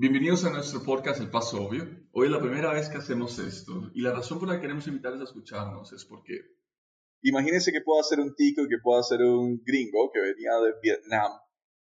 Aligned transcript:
Bienvenidos 0.00 0.44
a 0.44 0.50
nuestro 0.50 0.84
podcast 0.84 1.20
El 1.20 1.28
Paso 1.28 1.60
Obvio. 1.60 1.82
Hoy 2.12 2.26
es 2.26 2.30
la 2.30 2.40
primera 2.40 2.72
vez 2.72 2.88
que 2.88 2.98
hacemos 2.98 3.36
esto 3.40 3.90
y 3.94 4.00
la 4.00 4.12
razón 4.12 4.38
por 4.38 4.46
la 4.46 4.54
que 4.54 4.60
queremos 4.60 4.86
invitarles 4.86 5.22
a 5.22 5.24
escucharnos 5.24 5.92
es 5.92 6.04
porque 6.04 6.34
imagínense 7.22 7.72
que 7.72 7.80
pueda 7.80 8.04
ser 8.04 8.20
un 8.20 8.32
tico 8.36 8.62
y 8.62 8.68
que 8.68 8.78
pueda 8.80 9.02
ser 9.02 9.22
un 9.22 9.60
gringo 9.66 10.12
que 10.14 10.20
venía 10.20 10.52
de 10.62 10.74
Vietnam 10.80 11.32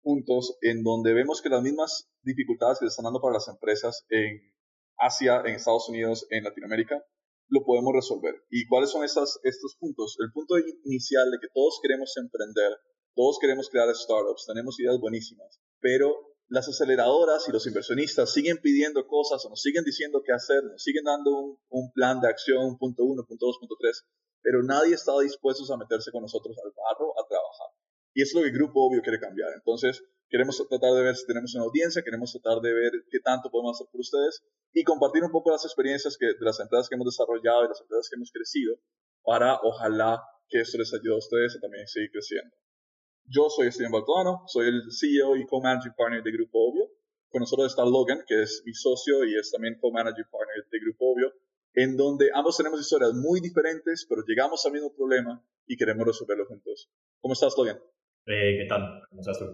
juntos 0.01 0.55
en 0.61 0.81
donde 0.81 1.13
vemos 1.13 1.41
que 1.41 1.49
las 1.49 1.61
mismas 1.61 2.09
dificultades 2.21 2.79
que 2.79 2.85
se 2.85 2.91
están 2.91 3.03
dando 3.03 3.19
para 3.19 3.33
las 3.33 3.49
empresas 3.49 4.05
en 4.07 4.39
Asia, 4.97 5.41
en 5.43 5.55
Estados 5.55 5.89
Unidos, 5.89 6.25
en 6.29 6.45
Latinoamérica, 6.45 7.03
lo 7.49 7.65
podemos 7.65 7.93
resolver. 7.93 8.45
¿Y 8.49 8.65
cuáles 8.67 8.91
son 8.91 9.03
estos 9.03 9.75
puntos? 9.77 10.15
El 10.21 10.31
punto 10.31 10.55
inicial 10.85 11.29
de 11.31 11.39
que 11.41 11.51
todos 11.53 11.81
queremos 11.83 12.15
emprender, 12.15 12.77
todos 13.13 13.39
queremos 13.41 13.69
crear 13.69 13.93
startups, 13.93 14.45
tenemos 14.47 14.79
ideas 14.79 15.01
buenísimas, 15.01 15.59
pero 15.81 16.34
las 16.47 16.67
aceleradoras 16.67 17.47
y 17.47 17.51
los 17.51 17.65
inversionistas 17.65 18.31
siguen 18.31 18.57
pidiendo 18.61 19.07
cosas 19.07 19.43
o 19.45 19.49
nos 19.49 19.61
siguen 19.61 19.83
diciendo 19.83 20.21
qué 20.23 20.31
hacer, 20.31 20.63
nos 20.63 20.81
siguen 20.81 21.03
dando 21.03 21.59
un, 21.69 21.91
plan 21.93 22.21
de 22.21 22.27
acción, 22.27 22.77
punto 22.77 23.03
uno, 23.03 23.25
punto 23.25 23.47
dos, 23.47 23.57
punto 23.59 23.75
tres, 23.79 24.05
pero 24.41 24.61
nadie 24.61 24.93
está 24.93 25.17
dispuesto 25.19 25.71
a 25.73 25.77
meterse 25.77 26.11
con 26.11 26.21
nosotros 26.21 26.55
al 26.63 26.71
barro 26.71 27.13
a 27.19 27.27
trabajar. 27.27 27.67
Y 28.13 28.21
es 28.21 28.33
lo 28.33 28.41
que 28.41 28.47
el 28.47 28.53
grupo 28.53 28.87
obvio 28.87 29.01
quiere 29.01 29.19
cambiar. 29.19 29.49
Entonces, 29.53 30.03
queremos 30.29 30.57
tratar 30.69 30.93
de 30.93 31.03
ver 31.03 31.15
si 31.15 31.25
tenemos 31.25 31.53
una 31.55 31.65
audiencia, 31.65 32.03
queremos 32.03 32.31
tratar 32.31 32.61
de 32.61 32.73
ver 32.73 32.91
qué 33.09 33.19
tanto 33.19 33.49
podemos 33.49 33.75
hacer 33.75 33.91
por 33.91 34.01
ustedes 34.01 34.43
y 34.71 34.83
compartir 34.83 35.23
un 35.23 35.31
poco 35.31 35.51
las 35.51 35.65
experiencias 35.65 36.15
que, 36.17 36.27
de 36.27 36.45
las 36.45 36.59
empresas 36.59 36.87
que 36.87 36.95
hemos 36.95 37.07
desarrollado 37.07 37.65
y 37.65 37.69
las 37.69 37.81
empresas 37.81 38.07
que 38.09 38.15
hemos 38.15 38.31
crecido 38.31 38.77
para 39.23 39.59
ojalá 39.63 40.21
que 40.47 40.61
esto 40.61 40.77
les 40.77 40.93
ayude 40.93 41.15
a 41.15 41.17
ustedes 41.17 41.55
a 41.57 41.59
también 41.59 41.87
seguir 41.87 42.11
creciendo. 42.11 42.55
Yo 43.27 43.49
soy 43.49 43.71
Steven 43.71 43.91
Baltuano, 43.91 44.43
soy 44.45 44.67
el 44.67 44.83
CEO 44.91 45.35
y 45.35 45.45
co-managing 45.47 45.93
partner 45.97 46.21
de 46.21 46.31
Grupo 46.31 46.69
Obvio. 46.69 46.91
Con 47.29 47.39
nosotros 47.39 47.71
está 47.71 47.83
Logan, 47.83 48.23
que 48.27 48.43
es 48.43 48.61
mi 48.65 48.73
socio 48.73 49.25
y 49.25 49.35
es 49.35 49.51
también 49.51 49.77
co-managing 49.81 50.25
partner 50.31 50.67
de 50.69 50.79
Grupo 50.79 51.11
Obvio, 51.11 51.33
en 51.73 51.97
donde 51.97 52.29
ambos 52.33 52.55
tenemos 52.55 52.79
historias 52.79 53.13
muy 53.13 53.41
diferentes, 53.41 54.05
pero 54.07 54.21
llegamos 54.27 54.63
al 54.65 54.73
mismo 54.73 54.93
problema 54.93 55.43
y 55.65 55.75
queremos 55.75 56.05
resolverlo 56.05 56.45
juntos. 56.45 56.89
¿Cómo 57.19 57.33
estás, 57.33 57.57
Logan? 57.57 57.77
Eh, 58.27 58.57
¿Qué 58.61 58.67
tal? 58.69 59.01
¿Cómo 59.09 59.21
estás 59.21 59.39
tú? 59.39 59.45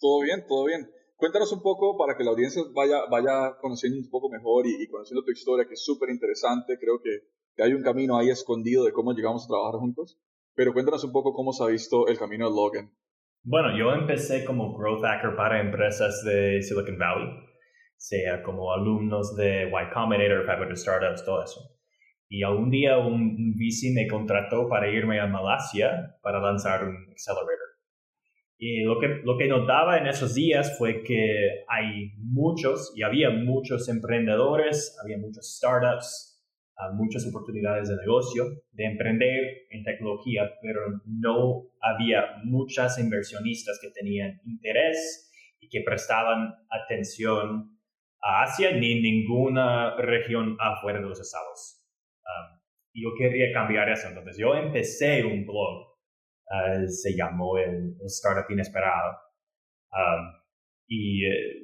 Todo 0.00 0.22
bien, 0.22 0.46
todo 0.48 0.64
bien. 0.64 0.90
Cuéntanos 1.16 1.52
un 1.52 1.62
poco 1.62 1.96
para 1.98 2.16
que 2.16 2.24
la 2.24 2.30
audiencia 2.30 2.62
vaya, 2.74 3.04
vaya 3.10 3.56
conociendo 3.60 3.98
un 3.98 4.10
poco 4.10 4.30
mejor 4.30 4.66
y, 4.66 4.88
conociendo 4.88 5.22
tu 5.22 5.30
historia, 5.30 5.66
que 5.66 5.74
es 5.74 5.84
súper 5.84 6.10
interesante. 6.10 6.78
Creo 6.78 7.00
que, 7.02 7.28
que 7.54 7.62
hay 7.62 7.74
un 7.74 7.82
camino 7.82 8.16
ahí 8.16 8.30
escondido 8.30 8.84
de 8.84 8.92
cómo 8.92 9.12
llegamos 9.12 9.44
a 9.44 9.48
trabajar 9.48 9.80
juntos. 9.80 10.18
Pero 10.54 10.72
cuéntanos 10.72 11.04
un 11.04 11.12
poco 11.12 11.32
cómo 11.32 11.52
se 11.52 11.64
ha 11.64 11.66
visto 11.66 12.06
el 12.06 12.18
camino 12.18 12.48
de 12.48 12.54
Logan. 12.54 12.92
Bueno, 13.42 13.76
yo 13.76 13.92
empecé 13.92 14.44
como 14.44 14.76
growth 14.76 15.02
hacker 15.02 15.36
para 15.36 15.60
empresas 15.60 16.24
de 16.24 16.62
Silicon 16.62 16.96
Valley, 16.96 17.28
sea 17.96 18.42
como 18.42 18.72
alumnos 18.72 19.36
de 19.36 19.68
Y 19.68 19.92
Combinator, 19.92 20.46
500 20.46 20.80
Startups, 20.80 21.24
todo 21.24 21.44
eso. 21.44 21.60
Y 22.28 22.42
algún 22.42 22.70
día 22.70 22.98
un, 22.98 23.54
VC 23.54 23.92
me 23.94 24.08
contrató 24.08 24.68
para 24.68 24.88
irme 24.88 25.20
a 25.20 25.26
Malasia 25.26 26.16
para 26.22 26.40
lanzar 26.40 26.84
un 26.84 26.96
accelerator. 27.10 27.74
Y 28.56 28.82
lo 28.84 28.98
que, 28.98 29.08
lo 29.24 29.36
que 29.36 29.46
notaba 29.46 29.98
en 29.98 30.06
esos 30.06 30.34
días 30.34 30.78
fue 30.78 31.02
que 31.02 31.64
hay 31.68 32.12
muchos, 32.16 32.94
y 32.96 33.02
había 33.02 33.30
muchos 33.30 33.88
emprendedores, 33.88 34.96
había 35.02 35.18
muchos 35.18 35.56
startups, 35.56 36.33
muchas 36.94 37.26
oportunidades 37.26 37.88
de 37.88 37.96
negocio, 37.96 38.44
de 38.72 38.84
emprender 38.84 39.66
en 39.70 39.84
tecnología, 39.84 40.50
pero 40.60 40.80
no 41.06 41.62
había 41.80 42.36
muchas 42.44 42.98
inversionistas 42.98 43.78
que 43.80 43.90
tenían 43.90 44.40
interés 44.44 45.30
y 45.60 45.68
que 45.68 45.82
prestaban 45.82 46.52
atención 46.68 47.78
a 48.22 48.42
Asia 48.42 48.72
ni 48.72 49.00
ninguna 49.00 49.96
región 49.96 50.56
afuera 50.60 51.00
de 51.00 51.06
los 51.06 51.20
estados. 51.20 51.84
Um, 52.20 52.60
yo 52.94 53.10
quería 53.18 53.52
cambiar 53.52 53.88
eso, 53.90 54.08
entonces 54.08 54.36
yo 54.38 54.54
empecé 54.54 55.24
un 55.24 55.44
blog, 55.44 55.88
uh, 56.50 56.88
se 56.88 57.14
llamó 57.16 57.58
el, 57.58 57.96
Startup 58.06 58.50
Inesperado, 58.50 59.18
y 60.86 61.24
eh, 61.24 61.63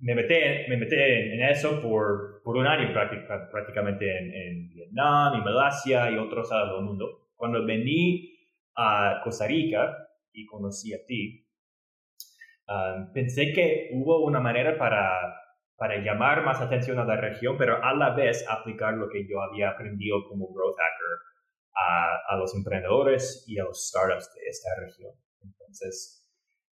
me 0.00 0.14
metí, 0.14 0.34
me 0.68 0.76
metí 0.76 0.96
en 0.96 1.42
eso 1.42 1.80
por, 1.80 2.42
por 2.42 2.56
un 2.56 2.66
año 2.66 2.92
prácticamente 3.50 4.06
en, 4.18 4.70
Vietnam 4.70 5.34
y 5.38 5.44
Malasia 5.44 6.10
y 6.10 6.16
otros 6.16 6.50
lados 6.50 6.76
del 6.76 6.84
mundo. 6.84 7.28
Cuando 7.36 7.64
vení 7.64 8.34
a 8.76 9.20
Costa 9.22 9.46
Rica 9.46 9.96
y 10.32 10.46
conocí 10.46 10.94
a 10.94 11.04
ti, 11.06 11.46
um, 12.66 13.12
pensé 13.12 13.52
que 13.52 13.90
hubo 13.92 14.24
una 14.24 14.40
manera 14.40 14.78
para, 14.78 15.36
para 15.76 15.98
llamar 15.98 16.44
más 16.44 16.60
atención 16.60 16.98
a 16.98 17.04
la 17.04 17.16
región, 17.16 17.56
pero 17.58 17.82
a 17.84 17.94
la 17.94 18.14
vez 18.14 18.44
aplicar 18.48 18.94
lo 18.94 19.08
que 19.08 19.26
yo 19.28 19.42
había 19.42 19.70
aprendido 19.70 20.24
como 20.28 20.48
growth 20.52 20.76
hacker 20.76 21.18
a, 21.74 22.34
a 22.34 22.36
los 22.38 22.54
emprendedores 22.54 23.44
y 23.46 23.58
a 23.58 23.64
los 23.64 23.88
startups 23.88 24.32
de 24.34 24.48
esta 24.48 24.70
región. 24.80 25.12
Entonces, 25.42 26.19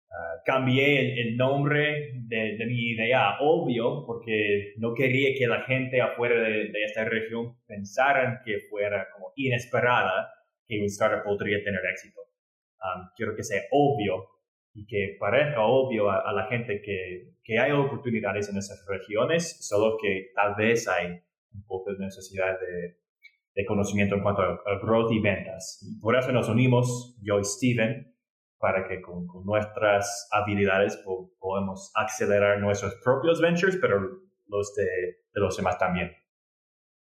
Ah, 0.09 0.41
cambié 0.45 1.21
el, 1.21 1.37
nombre 1.37 2.13
de, 2.15 2.65
mi 2.67 2.91
idea 2.93 3.39
obvio 3.41 4.05
porque 4.07 4.73
no 4.79 4.95
quería 4.95 5.37
que 5.37 5.49
la 5.49 5.63
gente 5.63 6.01
afuera 6.01 6.41
de, 6.41 6.71
esta 6.85 7.05
región 7.05 7.59
pensaran 7.67 8.41
que 8.45 8.61
fuera 8.71 9.09
como 9.13 9.33
inesperada 9.35 10.33
que 10.67 10.79
un 10.81 10.87
startup 10.87 11.25
podría 11.25 11.63
tener 11.63 11.81
éxito. 11.93 12.21
quiero 13.17 13.35
que 13.35 13.43
sea 13.43 13.63
obvio 13.73 14.29
y 14.75 14.87
que 14.87 15.17
parezca 15.19 15.63
obvio 15.63 16.09
a, 16.11 16.33
la 16.33 16.47
gente 16.47 16.81
que, 16.83 17.33
que, 17.43 17.59
hay 17.59 17.73
oportunidades 17.73 18.49
en 18.49 18.59
esas 18.59 18.87
regiones, 18.87 19.67
solo 19.67 19.99
que 20.01 20.31
tal 20.35 20.55
vez 20.55 20.87
hay 20.87 21.21
un 21.53 21.67
poco 21.67 21.93
de 21.93 22.05
necesidad 22.05 22.59
de, 22.61 23.65
conocimiento 23.67 24.15
en 24.15 24.23
cuanto 24.23 24.43
a, 24.43 24.63
a 24.67 24.79
growth 24.83 25.11
y 25.13 25.21
ventas. 25.21 25.81
Por 26.01 26.15
eso 26.17 26.31
nos 26.31 26.49
unimos, 26.49 27.19
yo 27.23 27.41
y 27.41 27.45
Steven, 27.45 28.16
para 28.59 28.89
que 28.89 29.01
con, 29.01 29.27
nuestras 29.45 30.29
habilidades 30.31 30.99
podamos 31.39 31.93
acelerar 31.95 32.61
nuestros 32.61 32.95
propios 33.05 33.41
ventures, 33.41 33.77
pero 33.81 34.01
los 34.47 34.75
de, 34.75 35.19
los 35.35 35.57
demás 35.57 35.79
también. 35.79 36.13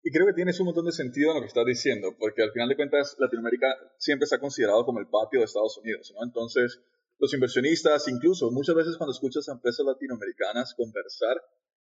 Y 0.03 0.11
creo 0.11 0.27
que 0.27 0.33
tienes 0.33 0.59
un 0.61 0.67
montón 0.67 0.87
de 0.87 0.93
sentido 0.93 1.31
en 1.31 1.37
lo 1.37 1.41
que 1.43 1.49
estás 1.49 1.67
diciendo, 1.67 2.15
porque 2.19 2.43
al 2.43 2.53
final 2.53 2.69
de 2.69 2.77
cuentas 2.77 3.17
Latinoamérica 3.19 3.67
siempre 3.99 4.27
se 4.27 4.37
ha 4.37 4.41
considerado 4.41 4.85
como 4.87 4.99
el 4.99 5.09
patio 5.09 5.41
de 5.41 5.45
Estados 5.45 5.77
Unidos, 5.77 6.13
¿no? 6.17 6.25
Entonces, 6.25 6.81
los 7.19 7.35
inversionistas, 7.35 8.09
incluso 8.09 8.51
muchas 8.51 8.75
veces 8.75 8.97
cuando 8.97 9.13
escuchas 9.13 9.47
a 9.49 9.53
empresas 9.53 9.85
latinoamericanas 9.85 10.75
conversar, 10.75 11.37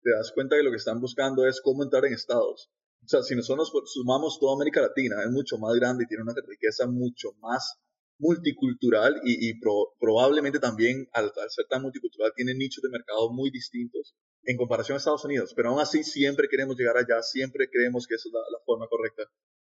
te 0.01 0.11
das 0.11 0.31
cuenta 0.33 0.57
que 0.57 0.63
lo 0.63 0.72
que 0.72 0.78
están 0.78 0.99
buscando 0.99 1.47
es 1.47 1.61
cómo 1.61 1.83
entrar 1.83 2.05
en 2.05 2.13
estados. 2.13 2.69
O 3.03 3.07
sea, 3.07 3.23
si 3.23 3.35
nosotros 3.35 3.72
sumamos 3.85 4.39
toda 4.39 4.55
América 4.55 4.81
Latina, 4.81 5.23
es 5.23 5.31
mucho 5.31 5.57
más 5.57 5.73
grande 5.75 6.03
y 6.03 6.07
tiene 6.07 6.23
una 6.23 6.33
riqueza 6.45 6.88
mucho 6.88 7.29
más 7.39 7.79
multicultural 8.22 9.20
y, 9.26 9.59
probablemente 10.00 10.59
también 10.59 11.09
al, 11.12 11.32
ser 11.50 11.66
tan 11.68 11.82
multicultural 11.82 12.32
tiene 12.35 12.53
nichos 12.53 12.84
de 12.84 12.90
mercado 12.90 13.32
muy 13.34 13.50
distintos 13.50 14.16
en 14.44 14.58
comparación 14.58 14.96
a 14.96 15.00
Estados 15.00 15.26
Unidos, 15.26 15.53
pero 15.56 15.70
aún 15.70 15.82
así 15.82 16.03
siempre 16.03 16.47
queremos 16.47 16.78
llegar 16.78 16.97
allá, 16.97 17.22
siempre 17.23 17.68
creemos 17.70 18.08
que 18.08 18.16
esa 18.16 18.29
es 18.29 18.34
la, 18.34 18.59
forma 18.66 18.88
correcta. 18.88 19.23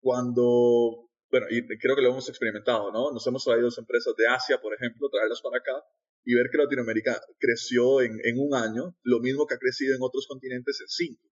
Cuando, 0.01 1.09
bueno, 1.31 1.47
y 1.51 1.67
creo 1.79 1.95
que 1.95 2.03
lo 2.03 2.11
hemos 2.11 2.29
experimentado, 2.29 2.91
¿no? 2.91 3.13
Nos 3.13 3.27
hemos 3.27 3.45
traído 3.45 3.69
empresas 3.77 4.15
de 4.17 4.27
Asia, 4.27 4.61
por 4.61 4.75
ejemplo, 4.75 5.09
traerlas 5.09 5.41
para 5.41 5.59
acá 5.59 5.85
y 6.25 6.35
ver 6.35 6.47
que 6.51 6.59
Latinoamérica 6.59 7.21
creció 7.39 8.03
en, 8.03 8.19
en 8.25 8.39
un 8.39 8.55
año, 8.55 8.97
lo 9.03 9.21
mismo 9.21 9.47
que 9.47 9.55
ha 9.55 9.59
crecido 9.59 9.95
en 9.95 10.03
otros 10.03 10.27
continentes 10.27 10.81
en 10.81 10.89
cinco. 10.89 11.29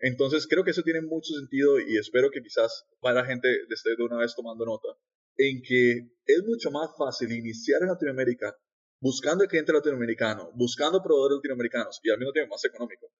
Entonces 0.00 0.46
creo 0.48 0.64
que 0.64 0.70
eso 0.70 0.82
tiene 0.82 1.02
mucho 1.02 1.34
sentido 1.34 1.78
y 1.78 1.98
espero 1.98 2.30
que 2.30 2.40
quizás 2.40 2.86
para 3.00 3.22
la 3.22 3.26
gente 3.26 3.48
esté 3.68 3.96
de 3.96 4.04
una 4.04 4.18
vez 4.18 4.34
tomando 4.34 4.64
nota 4.64 4.88
en 5.38 5.62
que 5.62 6.10
es 6.26 6.44
mucho 6.44 6.70
más 6.70 6.90
fácil 6.98 7.32
iniciar 7.32 7.82
en 7.82 7.88
Latinoamérica 7.88 8.54
buscando 9.00 9.44
el 9.44 9.48
cliente 9.48 9.72
latinoamericano, 9.72 10.50
buscando 10.54 11.02
proveedores 11.02 11.36
latinoamericanos 11.36 12.00
y 12.02 12.10
al 12.10 12.18
mismo 12.18 12.32
tiempo 12.32 12.54
más 12.54 12.64
económico, 12.64 13.12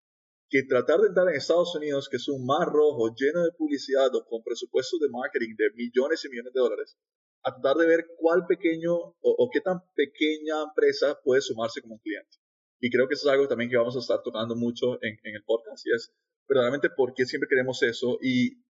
que 0.50 0.64
tratar 0.64 1.00
de 1.00 1.08
entrar 1.08 1.28
en 1.28 1.36
Estados 1.36 1.74
Unidos, 1.76 2.08
que 2.08 2.16
es 2.16 2.28
un 2.28 2.44
mar 2.44 2.68
rojo 2.68 3.14
lleno 3.14 3.44
de 3.44 3.52
publicidad 3.52 4.10
con 4.28 4.42
presupuestos 4.42 4.98
de 4.98 5.08
marketing 5.08 5.54
de 5.56 5.70
millones 5.74 6.24
y 6.24 6.28
millones 6.28 6.52
de 6.52 6.60
dólares, 6.60 6.98
a 7.44 7.52
tratar 7.52 7.76
de 7.76 7.86
ver 7.86 8.06
cuál 8.16 8.46
pequeño 8.46 8.94
o, 9.20 9.50
qué 9.52 9.60
tan 9.60 9.80
pequeña 9.94 10.62
empresa 10.62 11.18
puede 11.22 11.40
sumarse 11.40 11.80
como 11.80 12.00
cliente. 12.00 12.36
Y 12.80 12.90
creo 12.90 13.06
que 13.06 13.14
eso 13.14 13.28
es 13.28 13.32
algo 13.32 13.46
también 13.46 13.70
que 13.70 13.76
vamos 13.76 13.94
a 13.96 14.00
estar 14.00 14.22
tocando 14.22 14.56
mucho 14.56 15.02
en, 15.02 15.18
en 15.22 15.34
el 15.36 15.44
podcast 15.44 15.86
y 15.86 15.94
es 15.94 16.12
verdaderamente 16.48 16.90
por 16.90 17.12
qué 17.14 17.26
siempre 17.26 17.48
queremos 17.48 17.82
eso 17.82 18.18
y 18.22 18.64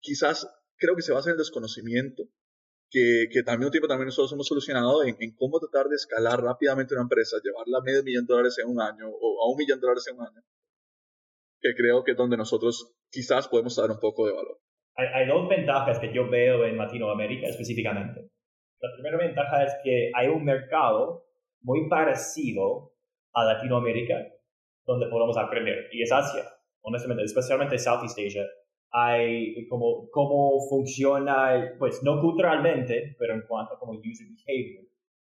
quizás 0.00 0.48
creo 0.76 0.96
que 0.96 1.02
se 1.02 1.12
basa 1.12 1.30
en 1.30 1.34
el 1.34 1.38
desconocimiento 1.38 2.24
que, 2.92 3.26
al 3.46 3.58
mismo 3.58 3.70
tiempo 3.70 3.88
también 3.88 4.06
nosotros 4.06 4.32
hemos 4.32 4.46
solucionado 4.46 5.02
en, 5.02 5.16
en, 5.18 5.34
cómo 5.34 5.58
tratar 5.58 5.88
de 5.88 5.96
escalar 5.96 6.40
rápidamente 6.40 6.94
una 6.94 7.04
empresa, 7.04 7.38
llevarla 7.42 7.78
a 7.78 7.82
medio 7.82 8.02
millón 8.02 8.26
de 8.26 8.34
dólares 8.34 8.56
en 8.62 8.68
un 8.68 8.80
año 8.80 9.08
o 9.08 9.42
a 9.42 9.50
un 9.50 9.56
millón 9.56 9.80
de 9.80 9.86
dólares 9.86 10.06
en 10.10 10.18
un 10.18 10.26
año, 10.26 10.42
que 11.60 11.74
creo 11.74 12.04
que 12.04 12.12
es 12.12 12.16
donde 12.16 12.36
nosotros 12.36 12.92
quizás 13.10 13.48
podemos 13.48 13.74
dar 13.76 13.90
un 13.90 13.98
poco 13.98 14.26
de 14.26 14.34
valor. 14.34 14.60
Hay, 14.94 15.06
hay 15.06 15.26
dos 15.26 15.48
ventajas 15.48 15.98
que 15.98 16.12
yo 16.12 16.28
veo 16.28 16.66
en 16.66 16.76
Latinoamérica 16.76 17.48
específicamente. 17.48 18.28
La 18.78 18.92
primera 18.94 19.16
ventaja 19.16 19.64
es 19.64 19.74
que 19.82 20.10
hay 20.14 20.28
un 20.28 20.44
mercado 20.44 21.24
muy 21.62 21.88
parecido 21.88 22.92
a 23.32 23.44
Latinoamérica 23.44 24.14
donde 24.84 25.06
podemos 25.06 25.38
aprender, 25.38 25.88
y 25.92 26.02
es 26.02 26.12
Asia, 26.12 26.44
honestamente, 26.82 27.22
especialmente 27.24 27.78
Southeast 27.78 28.18
Asia 28.18 28.44
hay 28.92 29.66
como 29.68 30.08
cómo 30.10 30.60
funciona, 30.68 31.74
pues 31.78 32.02
no 32.02 32.20
culturalmente, 32.20 33.16
pero 33.18 33.34
en 33.34 33.42
cuanto 33.48 33.74
a 33.74 33.78
como 33.78 33.92
user 33.92 34.26
behavior. 34.28 34.84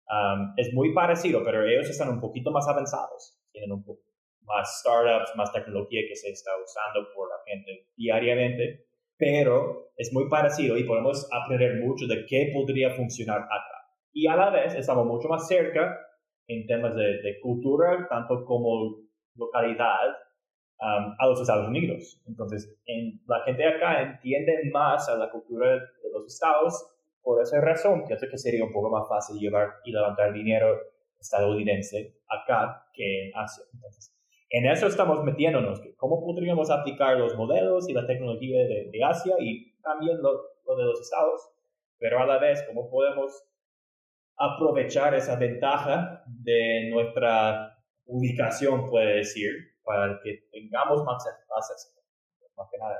Um, 0.07 0.54
es 0.57 0.74
muy 0.74 0.94
parecido, 0.94 1.44
pero 1.44 1.66
ellos 1.66 1.90
están 1.90 2.10
un 2.10 2.19
poquito 2.19 2.52
más 2.52 2.68
avanzados. 2.68 3.40
Tienen 3.52 3.72
un 3.72 3.84
poco 3.84 4.02
más 4.44 4.81
startups, 4.81 5.36
más 5.36 5.52
tecnología 5.52 6.02
que 6.07 6.16
se 6.16 6.30
está 6.30 6.52
usando 6.63 7.07
por 7.16 7.30
la 7.30 7.38
gente 7.46 7.88
diariamente, 7.96 8.86
pero 9.18 9.92
es 9.96 10.13
muy 10.13 10.30
parecido 10.30 10.78
y 10.78 10.84
podemos 10.84 11.28
aprender 11.31 11.81
mucho 11.81 12.06
de 12.06 12.25
qué 12.28 12.51
podría 12.54 12.92
funcionar 12.92 13.40
acá. 13.40 13.90
Y 14.12 14.28
a 14.28 14.36
la 14.36 14.50
vez 14.50 14.75
estamos 14.75 15.06
mucho 15.06 15.30
más 15.30 15.48
cerca 15.48 15.98
en 16.48 16.68
temas 16.68 16.96
de, 16.96 17.22
de 17.22 17.40
cultura, 17.40 18.06
tanto 18.10 18.46
como 18.46 18.98
localidad, 19.36 20.13
a 21.18 21.28
los 21.28 21.42
Estados 21.42 21.68
Unidos. 21.68 22.22
Entonces, 22.28 22.76
en, 22.86 23.22
la 23.28 23.42
gente 23.42 23.66
acá 23.66 24.02
entiende 24.02 24.70
más 24.72 25.08
a 25.10 25.16
la 25.16 25.30
cultura 25.30 25.72
de 25.72 26.10
los 26.12 26.26
estados. 26.28 26.92
Por 27.24 27.42
esa 27.42 27.60
razón, 27.60 28.06
pienso 28.06 28.28
que 28.30 28.38
sería 28.38 28.64
un 28.64 28.72
poco 28.72 28.90
más 28.90 29.08
fácil 29.10 29.40
llevar 29.40 29.70
y 29.84 29.92
levantar 29.92 30.32
dinero 30.32 30.80
estadounidense 31.20 32.16
acá 32.28 32.88
que 32.94 33.28
en 33.28 33.32
Asia. 33.36 33.64
Entonces, 33.74 34.16
en 34.50 34.66
eso 34.68 34.88
estamos 34.88 35.24
metiéndonos, 35.24 35.82
cómo 35.98 36.24
podríamos 36.24 36.70
aplicar 36.70 37.18
los 37.18 37.36
modelos 37.36 37.90
y 37.90 37.94
la 37.94 38.06
tecnología 38.06 38.60
de, 38.60 38.90
de 38.92 39.04
Asia 39.04 39.36
y 39.40 39.74
también 39.82 40.22
lo, 40.22 40.32
lo, 40.68 40.76
de 40.76 40.84
los 40.84 41.02
estados, 41.02 41.50
pero 41.98 42.20
a 42.20 42.26
la 42.28 42.38
vez 42.38 42.64
cómo 42.68 42.90
podemos 42.90 43.44
aprovechar 44.38 45.16
esa 45.16 45.36
ventaja 45.36 46.24
de 46.28 46.90
nuestra 46.92 47.76
ubicación, 48.06 48.90
puede 48.90 49.16
decir, 49.16 49.75
para 49.86 50.20
que 50.22 50.50
tengamos 50.52 51.04
más, 51.06 51.24
acceso, 51.26 51.94
más 52.58 52.68
que 52.72 52.78
nada. 52.78 53.00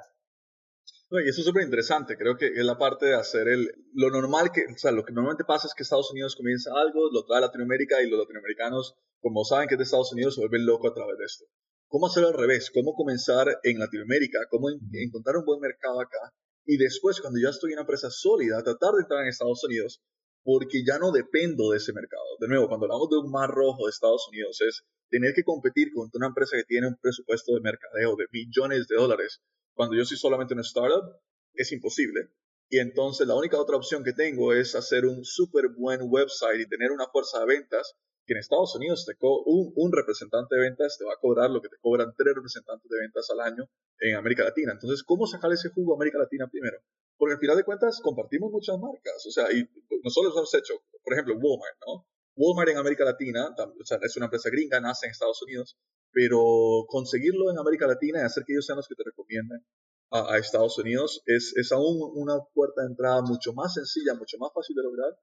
y 1.26 1.30
eso 1.30 1.42
es 1.42 1.46
súper 1.46 1.64
interesante, 1.64 2.16
creo 2.16 2.38
que 2.38 2.48
es 2.48 2.64
la 2.64 2.78
parte 2.78 3.08
de 3.08 3.16
hacer 3.16 3.48
el, 3.48 3.72
lo 3.94 4.12
normal 4.12 4.52
que, 4.54 4.66
o 4.72 4.78
sea, 4.78 4.92
lo 4.92 5.04
que 5.04 5.12
normalmente 5.12 5.44
pasa 5.44 5.68
es 5.68 5.74
que 5.74 5.84
Estados 5.84 6.12
Unidos 6.12 6.36
comienza 6.36 6.72
algo, 6.76 7.10
lo 7.12 7.26
trae 7.26 7.40
a 7.40 7.48
Latinoamérica 7.48 8.02
y 8.02 8.10
los 8.10 8.20
latinoamericanos, 8.20 8.96
como 9.20 9.44
saben 9.44 9.68
que 9.68 9.74
es 9.74 9.80
de 9.80 9.84
Estados 9.86 10.14
Unidos, 10.14 10.36
se 10.36 10.42
vuelven 10.42 10.66
locos 10.66 10.92
a 10.92 10.94
través 10.94 11.18
de 11.18 11.26
esto. 11.26 11.46
¿Cómo 11.88 12.08
hacerlo 12.08 12.30
al 12.30 12.38
revés? 12.38 12.72
¿Cómo 12.72 12.94
comenzar 12.94 13.48
en 13.64 13.80
Latinoamérica? 13.80 14.40
¿Cómo 14.50 14.70
encontrar 14.70 15.38
un 15.38 15.46
buen 15.46 15.60
mercado 15.60 16.02
acá? 16.02 16.34
Y 16.66 16.78
después, 16.78 17.22
cuando 17.22 17.40
ya 17.40 17.50
estoy 17.50 17.72
en 17.72 17.78
una 17.78 17.82
empresa 17.82 18.10
sólida, 18.10 18.62
tratar 18.64 18.94
de 18.94 19.02
entrar 19.02 19.22
en 19.22 19.30
Estados 19.30 19.64
Unidos, 19.64 20.02
porque 20.45 20.83
ya 20.86 21.00
no 21.00 21.12
dependo 21.12 21.71
de 21.71 21.77
ese 21.77 21.92
mercado. 21.92 22.38
De 22.39 22.47
nuevo, 22.47 22.68
cuando 22.68 22.86
hablamos 22.86 23.09
de 23.09 23.18
un 23.18 23.31
mar 23.31 23.50
rojo 23.50 23.86
de 23.86 23.89
Estados 23.89 24.27
Unidos, 24.30 24.62
es 24.62 24.83
tener 25.09 25.33
que 25.33 25.44
competir 25.44 25.92
con 25.92 26.07
una 26.13 26.27
empresa 26.27 26.56
que 26.56 26.63
tiene 26.63 26.88
un 26.88 26.97
presupuesto 27.01 27.56
de 27.56 27.62
mercadeo 27.62 28.15
de 28.15 28.27
millones 28.31 28.88
de 28.88 28.95
dólares, 28.95 29.42
cuando 29.74 29.95
yo 29.95 30.06
soy 30.06 30.18
solamente 30.18 30.53
una 30.53 30.62
startup, 30.62 31.19
es 31.56 31.71
imposible. 31.71 32.30
Y 32.69 32.77
entonces 32.77 33.27
la 33.27 33.33
única 33.33 33.59
otra 33.59 33.75
opción 33.75 34.03
que 34.03 34.13
tengo 34.13 34.53
es 34.53 34.75
hacer 34.75 35.06
un 35.06 35.25
súper 35.25 35.69
buen 35.69 36.01
website 36.03 36.62
y 36.62 36.69
tener 36.69 36.91
una 36.91 37.07
fuerza 37.07 37.39
de 37.39 37.48
ventas 37.48 37.95
que 38.27 38.33
en 38.33 38.39
Estados 38.39 38.75
Unidos 38.75 39.06
te 39.06 39.15
un, 39.21 39.74
un, 39.75 39.91
representante 39.91 40.56
de 40.56 40.62
ventas 40.62 40.98
te 40.98 41.06
va 41.06 41.13
a 41.13 41.19
cobrar 41.19 41.50
lo 41.50 41.62
que 41.62 41.69
te 41.69 41.77
cobran 41.80 42.13
tres 42.18 42.36
representantes 42.36 42.89
de 42.89 43.00
ventas 43.00 43.30
al 43.31 43.39
año 43.39 43.69
en 44.00 44.15
América 44.15 44.44
Latina. 44.44 44.74
Entonces, 44.74 45.03
¿cómo 45.03 45.25
sacar 45.25 45.51
ese 45.51 45.69
jugo 45.69 45.94
a 45.94 45.95
América 45.98 46.19
Latina 46.19 46.48
primero? 46.48 46.80
Porque 47.17 47.33
al 47.33 47.39
final 47.39 47.57
de 47.57 47.63
cuentas 47.63 48.00
compartimos 48.01 48.51
muchas 48.51 48.77
marcas. 48.79 49.25
O 49.25 49.31
sea, 49.31 49.51
y 49.51 49.67
nosotros 50.03 50.33
hemos 50.35 50.53
hecho, 50.53 50.73
por 51.03 51.13
ejemplo, 51.13 51.35
Walmart, 51.35 51.77
¿no? 51.88 52.07
Walmart 52.35 52.69
en 52.69 52.77
América 52.77 53.06
Latina, 53.06 53.56
o 53.57 53.85
sea, 53.85 53.97
es 54.01 54.15
una 54.17 54.25
empresa 54.25 54.50
gringa, 54.50 54.81
nace 54.81 55.06
en 55.06 55.12
Estados 55.12 55.41
Unidos, 55.44 55.77
pero 56.12 56.85
conseguirlo 56.88 57.50
en 57.50 57.57
América 57.57 57.88
Latina 57.88 58.19
y 58.19 58.23
hacer 58.23 58.44
que 58.45 58.53
ellos 58.53 58.65
sean 58.65 58.75
los 58.75 58.88
que 58.88 58.95
te 58.95 59.03
recomienden 59.06 59.65
a, 60.12 60.38
Estados 60.38 60.77
Unidos 60.77 61.23
es, 61.25 61.53
es 61.56 61.71
aún 61.71 61.97
una 62.15 62.39
puerta 62.53 62.81
de 62.81 62.88
entrada 62.88 63.21
mucho 63.21 63.53
más 63.53 63.73
sencilla, 63.73 64.13
mucho 64.13 64.38
más 64.38 64.51
fácil 64.53 64.75
de 64.75 64.83
lograr 64.83 65.17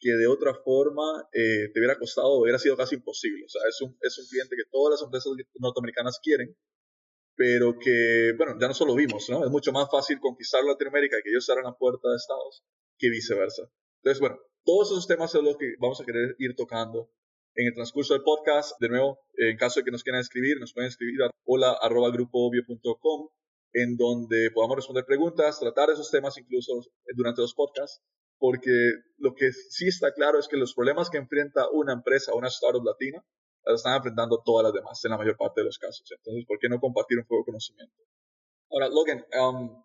que 0.00 0.12
de 0.12 0.26
otra 0.26 0.54
forma 0.54 1.28
eh, 1.32 1.70
te 1.72 1.80
hubiera 1.80 1.98
costado 1.98 2.40
hubiera 2.40 2.58
sido 2.58 2.76
casi 2.76 2.96
imposible. 2.96 3.44
O 3.44 3.48
sea, 3.48 3.62
es 3.68 3.80
un, 3.82 3.96
es 4.00 4.18
un 4.18 4.26
cliente 4.26 4.56
que 4.56 4.70
todas 4.70 4.92
las 4.92 5.02
empresas 5.02 5.32
norteamericanas 5.58 6.20
quieren, 6.22 6.56
pero 7.38 7.78
que, 7.78 8.32
bueno, 8.36 8.56
ya 8.60 8.66
no 8.66 8.74
solo 8.74 8.96
vimos, 8.96 9.30
¿no? 9.30 9.44
Es 9.44 9.50
mucho 9.50 9.70
más 9.70 9.88
fácil 9.88 10.18
conquistar 10.18 10.64
Latinoamérica 10.64 11.18
y 11.18 11.22
que 11.22 11.30
ellos 11.30 11.46
cerran 11.46 11.66
la 11.66 11.78
puerta 11.78 12.10
de 12.10 12.16
Estados 12.16 12.64
que 12.98 13.10
viceversa. 13.10 13.62
Entonces, 14.02 14.20
bueno, 14.20 14.40
todos 14.64 14.90
esos 14.90 15.06
temas 15.06 15.30
son 15.30 15.44
los 15.44 15.56
que 15.56 15.74
vamos 15.78 16.00
a 16.00 16.04
querer 16.04 16.34
ir 16.40 16.56
tocando 16.56 17.12
en 17.54 17.68
el 17.68 17.74
transcurso 17.74 18.14
del 18.14 18.24
podcast. 18.24 18.72
De 18.80 18.88
nuevo, 18.88 19.20
en 19.36 19.56
caso 19.56 19.78
de 19.78 19.84
que 19.84 19.92
nos 19.92 20.02
quieran 20.02 20.20
escribir, 20.20 20.58
nos 20.58 20.74
pueden 20.74 20.88
escribir 20.88 21.22
a 21.22 21.30
hola.grupoobvio.com 21.44 23.28
en 23.72 23.96
donde 23.96 24.50
podamos 24.50 24.78
responder 24.78 25.04
preguntas, 25.04 25.60
tratar 25.60 25.90
esos 25.90 26.10
temas 26.10 26.36
incluso 26.38 26.72
durante 27.14 27.40
los 27.40 27.54
podcasts, 27.54 28.02
porque 28.38 28.94
lo 29.18 29.34
que 29.36 29.52
sí 29.52 29.86
está 29.86 30.12
claro 30.12 30.40
es 30.40 30.48
que 30.48 30.56
los 30.56 30.74
problemas 30.74 31.08
que 31.08 31.18
enfrenta 31.18 31.68
una 31.70 31.92
empresa, 31.92 32.34
una 32.34 32.48
startup 32.48 32.84
latina, 32.84 33.24
las 33.72 33.80
están 33.80 33.96
enfrentando 33.96 34.42
todas 34.44 34.64
las 34.64 34.72
demás 34.72 35.04
en 35.04 35.10
la 35.10 35.18
mayor 35.18 35.36
parte 35.36 35.60
de 35.60 35.66
los 35.66 35.78
casos. 35.78 36.04
Entonces, 36.10 36.44
¿por 36.46 36.58
qué 36.58 36.68
no 36.68 36.80
compartir 36.80 37.18
un 37.18 37.24
poco 37.24 37.42
de 37.42 37.46
conocimiento? 37.46 37.94
Ahora, 38.70 38.88
Logan, 38.88 39.24
um, 39.40 39.82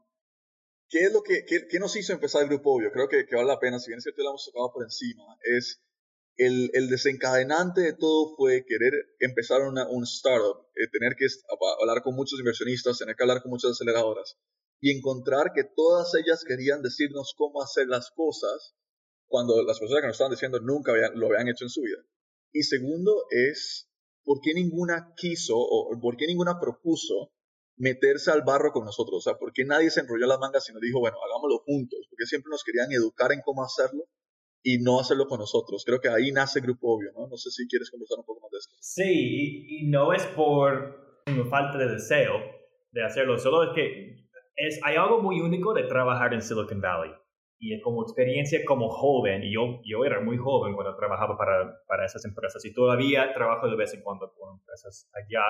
¿Qué 0.93 1.05
es 1.05 1.11
lo 1.11 1.23
que 1.23 1.43
qué, 1.45 1.79
nos 1.79 1.95
hizo 1.95 2.13
empezar 2.13 2.43
el 2.43 2.49
grupo 2.49 2.75
obvio? 2.75 2.91
Creo 2.91 3.09
que, 3.09 3.25
que, 3.25 3.35
vale 3.35 3.47
la 3.47 3.59
pena, 3.59 3.79
si 3.79 3.89
bien 3.89 3.97
es 3.97 4.03
cierto 4.03 4.21
lo 4.21 4.29
hemos 4.29 4.45
tocado 4.45 4.71
por 4.73 4.83
encima, 4.83 5.23
es 5.41 5.81
el, 6.37 6.69
el 6.73 6.87
desencadenante 6.87 7.81
de 7.81 7.93
todo 7.93 8.35
fue 8.35 8.63
querer 8.63 8.93
empezar 9.19 9.63
una, 9.63 9.89
un 9.89 10.03
startup, 10.03 10.67
eh, 10.75 10.87
tener 10.91 11.15
que 11.15 11.25
hablar 11.81 12.03
con 12.03 12.13
muchos 12.15 12.37
inversionistas, 12.37 12.99
tener 12.99 13.15
que 13.15 13.23
hablar 13.23 13.41
con 13.41 13.49
muchas 13.49 13.71
aceleradoras 13.71 14.37
y 14.81 14.95
encontrar 14.95 15.51
que 15.55 15.63
todas 15.63 16.13
ellas 16.13 16.43
querían 16.47 16.83
decirnos 16.83 17.33
cómo 17.35 17.63
hacer 17.63 17.87
las 17.87 18.11
cosas 18.11 18.75
cuando 19.25 19.63
las 19.63 19.79
personas 19.79 20.01
que 20.01 20.07
nos 20.07 20.15
estaban 20.15 20.31
diciendo 20.31 20.59
nunca 20.59 20.91
lo 21.15 21.25
habían 21.25 21.47
hecho 21.47 21.65
en 21.65 21.69
su 21.69 21.81
vida. 21.81 22.03
Y 22.53 22.63
segundo 22.63 23.25
es, 23.29 23.89
¿por 24.23 24.39
qué 24.41 24.53
ninguna 24.53 25.13
quiso 25.17 25.57
o 25.57 25.99
por 25.99 26.15
qué 26.15 26.27
ninguna 26.27 26.59
propuso 26.59 27.33
meterse 27.77 28.31
al 28.31 28.43
barro 28.43 28.71
con 28.71 28.85
nosotros. 28.85 29.17
O 29.17 29.21
sea, 29.21 29.37
¿por 29.37 29.51
qué 29.53 29.65
nadie 29.65 29.89
se 29.89 30.01
enrolló 30.01 30.27
las 30.27 30.39
mangas 30.39 30.69
y 30.69 30.73
nos 30.73 30.81
dijo, 30.81 30.99
bueno, 30.99 31.17
hagámoslo 31.23 31.59
juntos? 31.59 32.07
Porque 32.09 32.25
siempre 32.25 32.49
nos 32.49 32.63
querían 32.63 32.91
educar 32.91 33.31
en 33.31 33.41
cómo 33.41 33.63
hacerlo 33.63 34.03
y 34.61 34.79
no 34.79 34.99
hacerlo 34.99 35.27
con 35.27 35.39
nosotros. 35.39 35.83
Creo 35.85 35.99
que 35.99 36.09
ahí 36.09 36.31
nace 36.31 36.61
Grupo 36.61 36.95
Obvio, 36.95 37.11
¿no? 37.13 37.27
No 37.27 37.37
sé 37.37 37.49
si 37.51 37.67
quieres 37.67 37.89
conversar 37.89 38.19
un 38.19 38.25
poco 38.25 38.41
más 38.41 38.51
de 38.51 38.57
esto. 38.57 38.75
Sí, 38.79 39.65
y, 39.69 39.87
no 39.87 40.13
es 40.13 40.25
por 40.27 41.01
falta 41.49 41.77
de 41.77 41.87
deseo 41.87 42.33
de 42.91 43.03
hacerlo, 43.03 43.39
solo 43.39 43.63
es 43.63 43.69
que 43.73 44.29
es, 44.55 44.79
hay 44.83 44.97
algo 44.97 45.19
muy 45.19 45.41
único 45.41 45.73
de 45.73 45.83
trabajar 45.83 46.33
en 46.33 46.41
Silicon 46.41 46.79
Valley. 46.79 47.11
Y 47.65 47.79
como 47.79 48.03
experiencia 48.03 48.59
como 48.65 48.89
joven, 48.89 49.41
y 49.41 49.53
yo, 49.53 49.79
yo 49.85 50.03
era 50.03 50.19
muy 50.19 50.35
joven 50.35 50.73
cuando 50.73 50.97
trabajaba 50.97 51.37
para, 51.37 51.79
para 51.87 52.05
esas 52.05 52.25
empresas, 52.25 52.65
y 52.65 52.73
todavía 52.73 53.31
trabajo 53.33 53.69
de 53.69 53.77
vez 53.77 53.93
en 53.93 54.01
cuando 54.01 54.33
con 54.33 54.57
empresas 54.59 55.09
allá, 55.13 55.45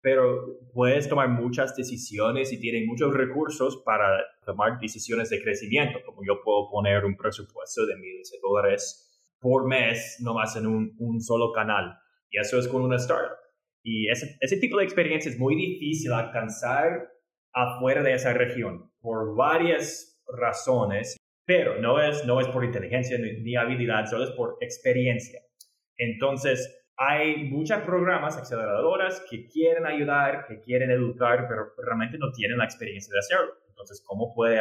pero 0.00 0.60
puedes 0.72 1.08
tomar 1.08 1.28
muchas 1.28 1.74
decisiones 1.74 2.52
y 2.52 2.60
tienes 2.60 2.86
muchos 2.86 3.12
recursos 3.12 3.82
para 3.84 4.24
tomar 4.46 4.78
decisiones 4.78 5.30
de 5.30 5.42
crecimiento, 5.42 5.98
como 6.06 6.22
yo 6.24 6.40
puedo 6.44 6.70
poner 6.70 7.04
un 7.04 7.16
presupuesto 7.16 7.86
de 7.86 7.96
miles 7.96 8.30
de 8.30 8.38
dólares 8.40 9.08
por 9.40 9.66
mes 9.66 10.18
nomás 10.20 10.54
en 10.54 10.68
un, 10.68 10.94
un 11.00 11.20
solo 11.20 11.50
canal. 11.50 11.98
Y 12.30 12.38
eso 12.38 12.56
es 12.56 12.68
con 12.68 12.82
una 12.82 12.98
startup. 12.98 13.36
Y 13.82 14.08
ese, 14.08 14.36
ese 14.40 14.58
tipo 14.58 14.78
de 14.78 14.84
experiencia 14.84 15.28
es 15.28 15.40
muy 15.40 15.56
difícil 15.56 16.12
alcanzar 16.12 17.10
afuera 17.52 18.04
de 18.04 18.14
esa 18.14 18.32
región 18.32 18.92
por 19.00 19.34
varias 19.34 20.12
razones, 20.26 21.16
pero 21.44 21.80
no 21.80 22.00
es, 22.00 22.24
no 22.24 22.40
es 22.40 22.48
por 22.48 22.64
inteligencia 22.64 23.18
ni, 23.18 23.40
ni 23.40 23.56
habilidad, 23.56 24.06
solo 24.06 24.24
es 24.24 24.30
por 24.30 24.56
experiencia. 24.60 25.40
Entonces, 25.96 26.82
hay 26.96 27.44
muchos 27.44 27.80
programas, 27.82 28.36
aceleradoras, 28.36 29.24
que 29.28 29.46
quieren 29.46 29.86
ayudar, 29.86 30.46
que 30.46 30.60
quieren 30.60 30.90
educar, 30.90 31.46
pero 31.48 31.72
realmente 31.84 32.18
no 32.18 32.30
tienen 32.32 32.58
la 32.58 32.64
experiencia 32.64 33.12
de 33.12 33.18
hacerlo. 33.18 33.54
Entonces, 33.68 34.02
¿cómo 34.06 34.32
puede, 34.34 34.60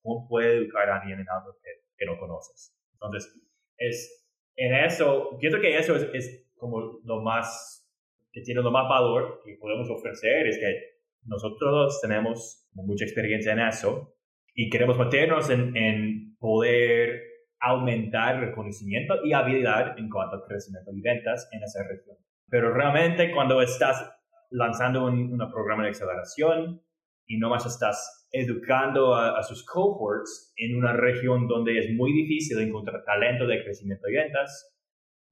cómo 0.00 0.26
puede 0.28 0.56
educar 0.56 0.88
a 0.88 1.00
alguien 1.00 1.20
en 1.20 1.28
algo 1.28 1.54
que, 1.62 1.70
que 1.96 2.06
no 2.06 2.18
conoces? 2.18 2.74
Entonces, 2.94 3.34
es, 3.76 4.26
en 4.56 4.74
eso, 4.74 5.36
pienso 5.38 5.60
que 5.60 5.76
eso 5.76 5.96
es, 5.96 6.08
es, 6.14 6.48
como 6.56 7.00
lo 7.04 7.20
más, 7.20 7.90
que 8.32 8.40
tiene 8.40 8.62
lo 8.62 8.70
más 8.70 8.88
valor 8.88 9.40
que 9.44 9.56
podemos 9.60 9.90
ofrecer, 9.90 10.46
es 10.46 10.58
que 10.58 10.92
nosotros 11.24 12.00
tenemos 12.00 12.68
mucha 12.72 13.04
experiencia 13.04 13.52
en 13.52 13.60
eso 13.60 14.14
Y 14.54 14.70
queremos 14.70 14.98
meternos 14.98 15.48
en, 15.50 15.76
en 15.76 16.36
poder 16.38 17.22
aumentar 17.60 18.42
el 18.42 18.52
conocimiento 18.52 19.14
y 19.24 19.32
habilidad 19.32 19.98
en 19.98 20.10
cuanto 20.10 20.36
a 20.36 20.46
crecimiento 20.46 20.90
y 20.92 21.00
ventas 21.00 21.48
en 21.52 21.62
esa 21.62 21.82
región. 21.88 22.16
Pero 22.48 22.74
realmente 22.74 23.32
cuando 23.32 23.62
estás 23.62 24.12
lanzando 24.50 25.06
un, 25.06 25.40
un 25.40 25.50
programa 25.50 25.84
de 25.84 25.90
aceleración 25.90 26.82
y 27.26 27.38
no 27.38 27.48
más 27.48 27.64
estás 27.64 28.28
educando 28.32 29.14
a, 29.14 29.42
sus 29.42 29.64
cohorts 29.64 30.52
en 30.56 30.76
una 30.76 30.92
región 30.92 31.46
donde 31.46 31.78
es 31.78 31.94
muy 31.94 32.12
difícil 32.12 32.58
encontrar 32.60 33.04
talento 33.04 33.46
de 33.46 33.62
crecimiento 33.62 34.08
y 34.08 34.14
ventas, 34.14 34.74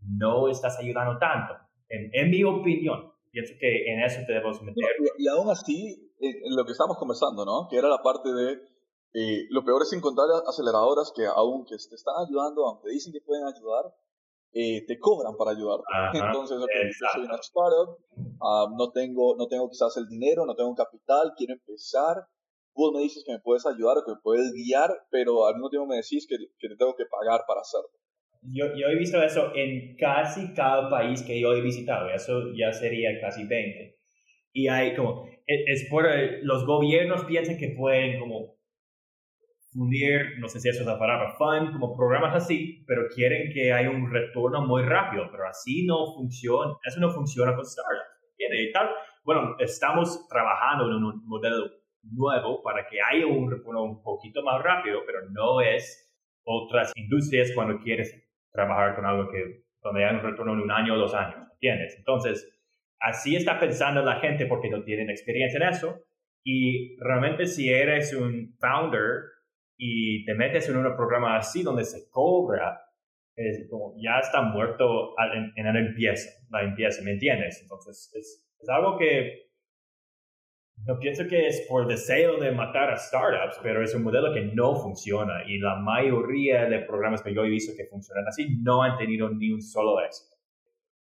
no 0.00 0.49
estás 0.49 0.79
ayudando 0.79 1.19
tanto. 1.19 1.55
En, 1.89 2.11
en 2.12 2.31
mi 2.31 2.45
opinión, 2.45 3.12
pienso 3.31 3.55
que 3.59 3.93
en 3.93 4.03
eso 4.03 4.21
debemos 4.29 4.62
meter. 4.62 4.85
Y, 5.19 5.25
y 5.25 5.29
aún 5.29 5.50
así, 5.50 6.12
en 6.21 6.57
lo 6.57 6.65
que 6.65 6.73
estamos 6.73 6.97
conversando, 6.99 7.45
¿no? 7.45 7.69
Que 7.69 7.79
era 7.79 7.89
la 7.89 8.03
parte 8.03 8.33
de 8.33 8.59
eh, 9.12 9.47
lo 9.50 9.64
peor 9.64 9.83
es 9.83 9.93
encontrar 9.93 10.29
aceleradoras 10.47 11.12
que 11.14 11.26
aunque 11.26 11.76
te 11.76 11.95
están 11.95 12.14
ayudando, 12.26 12.67
aunque 12.67 12.90
dicen 12.90 13.12
que 13.12 13.21
pueden 13.21 13.45
ayudar, 13.45 13.93
eh, 14.52 14.85
te 14.87 14.99
cobran 14.99 15.37
para 15.37 15.52
ayudarte. 15.52 15.85
Entonces, 16.14 16.59
yo 16.59 17.09
soy 17.12 17.25
una 17.25 17.37
startup, 17.37 17.99
ah, 18.40 18.67
no, 18.76 18.90
tengo, 18.93 19.37
no 19.37 19.49
tengo 19.49 19.69
quizás 19.69 19.97
el 19.97 20.07
dinero, 20.09 20.47
no 20.47 20.55
tengo 20.55 20.75
capital, 20.75 21.33
quiero 21.37 21.55
empezar. 21.55 22.17
Vos 22.73 22.93
me 22.95 23.00
dices 23.00 23.25
que 23.26 23.33
me 23.33 23.40
puedes 23.40 23.67
ayudar 23.67 23.99
o 23.99 24.05
que 24.05 24.12
me 24.12 24.21
puedes 24.23 24.52
guiar, 24.52 24.90
pero 25.11 25.47
al 25.47 25.55
mismo 25.55 25.71
tiempo 25.71 25.87
me 25.87 25.97
decís 25.97 26.26
que, 26.29 26.37
que 26.59 26.69
te 26.69 26.76
tengo 26.76 26.95
que 26.95 27.05
pagar 27.07 27.43
para 27.47 27.61
hacerlo. 27.61 27.90
Yo, 28.43 28.67
yo, 28.75 28.88
he 28.88 28.97
visto 28.97 29.21
eso 29.23 29.52
en 29.55 29.97
casi 29.97 30.55
cada 30.55 30.88
país 30.88 31.23
que 31.23 31.38
yo 31.38 31.52
he 31.52 31.61
visitado, 31.61 32.09
eso 32.09 32.52
ya 32.57 32.73
sería 32.73 33.21
casi 33.21 33.45
20. 33.45 33.99
Y 34.52 34.69
hay 34.69 34.97
como, 34.97 35.26
es, 35.47 35.83
es 35.83 35.90
por, 35.90 36.07
los 36.43 36.64
gobiernos 36.64 37.25
piensan 37.25 37.59
que 37.59 37.75
pueden 37.76 38.19
como 38.19 38.60
fundir, 39.73 40.39
no 40.39 40.49
sé 40.49 40.61
si 40.61 40.69
eso 40.69 40.81
es 40.81 40.87
la 40.87 40.99
palabra, 40.99 41.35
fund, 41.39 41.73
como 41.73 41.97
programas 41.97 42.35
así, 42.35 42.85
pero 42.87 43.09
quieren 43.15 43.53
que 43.53 43.73
haya 43.73 43.91
un 43.91 44.11
retorno 44.11 44.67
muy 44.67 44.83
rápido, 44.83 45.29
pero 45.31 45.47
así 45.47 45.87
no 45.87 46.15
funciona, 46.15 46.75
eso 46.85 47.00
no 47.00 47.11
funciona 47.11 47.55
con 47.55 47.65
startups. 47.65 48.11
Y 48.39 48.73
tal, 48.73 48.91
bueno, 49.23 49.55
estamos 49.59 50.27
trabajando 50.29 50.87
en 50.87 51.05
un 51.05 51.27
modelo 51.27 51.71
nuevo 52.03 52.62
para 52.62 52.87
que 52.87 52.99
haya 53.00 53.27
un 53.27 53.50
retorno 53.50 53.85
un 53.85 54.03
poquito 54.03 54.43
más 54.43 54.62
rápido, 54.62 55.00
pero 55.07 55.21
no 55.31 55.61
es 55.61 56.11
otras 56.45 56.93
industrias 56.97 57.53
cuando 57.55 57.79
quieres 57.79 58.15
trabajar 58.50 58.97
con 58.97 59.05
algo 59.05 59.31
que 59.31 59.65
donde 59.83 60.05
hay 60.05 60.15
un 60.15 60.23
retorno 60.23 60.55
en 60.55 60.61
un 60.61 60.71
año 60.71 60.95
o 60.95 60.99
dos 60.99 61.15
años, 61.15 61.49
¿entiendes? 61.53 61.95
Entonces, 61.97 62.50
así 62.99 63.37
está 63.37 63.59
pensando 63.59 64.03
la 64.03 64.21
gente 64.21 64.47
porque 64.47 64.69
no 64.69 64.83
tienen 64.83 65.11
experiencia 65.11 65.59
en 65.59 65.69
eso. 65.69 66.03
Y 66.45 66.97
realmente 67.00 67.47
si 67.47 67.71
eres 67.71 68.15
un 68.15 68.57
founder 68.59 69.25
y 69.82 70.26
te 70.26 70.34
metes 70.34 70.68
en 70.68 70.76
un 70.76 70.94
programa 70.94 71.38
así 71.38 71.62
donde 71.62 71.84
se 71.84 72.10
cobra, 72.10 72.78
es 73.34 73.66
como 73.70 73.94
ya 73.96 74.18
está 74.18 74.42
muerto 74.42 75.14
en, 75.34 75.52
en 75.56 75.66
el 75.66 75.88
empieza, 75.88 76.28
la 76.50 76.62
empieza, 76.62 77.02
¿me 77.02 77.12
entiendes? 77.12 77.60
Entonces 77.62 78.12
es, 78.14 78.46
es 78.60 78.68
algo 78.68 78.99
que 78.99 79.50
no 80.87 80.99
pienso 80.99 81.26
que 81.26 81.46
es 81.46 81.66
por 81.66 81.87
deseo 81.87 82.38
de 82.38 82.52
matar 82.52 82.90
a 82.90 82.96
startups, 82.99 83.58
pero 83.62 83.82
es 83.82 83.94
un 83.94 84.02
modelo 84.02 84.34
que 84.34 84.42
no 84.42 84.76
funciona 84.76 85.44
y 85.46 85.58
la 85.58 85.76
mayoría 85.76 86.66
de 86.66 86.80
programas 86.80 87.22
que 87.22 87.34
yo 87.34 87.42
he 87.44 87.49
visto 87.49 87.72
que 87.75 87.87
funcionan 87.87 88.28
así 88.28 88.58
no 88.62 88.82
han 88.82 88.99
tenido 88.99 89.30
ni 89.30 89.50
un 89.50 89.62
solo 89.62 89.99
éxito. 90.04 90.37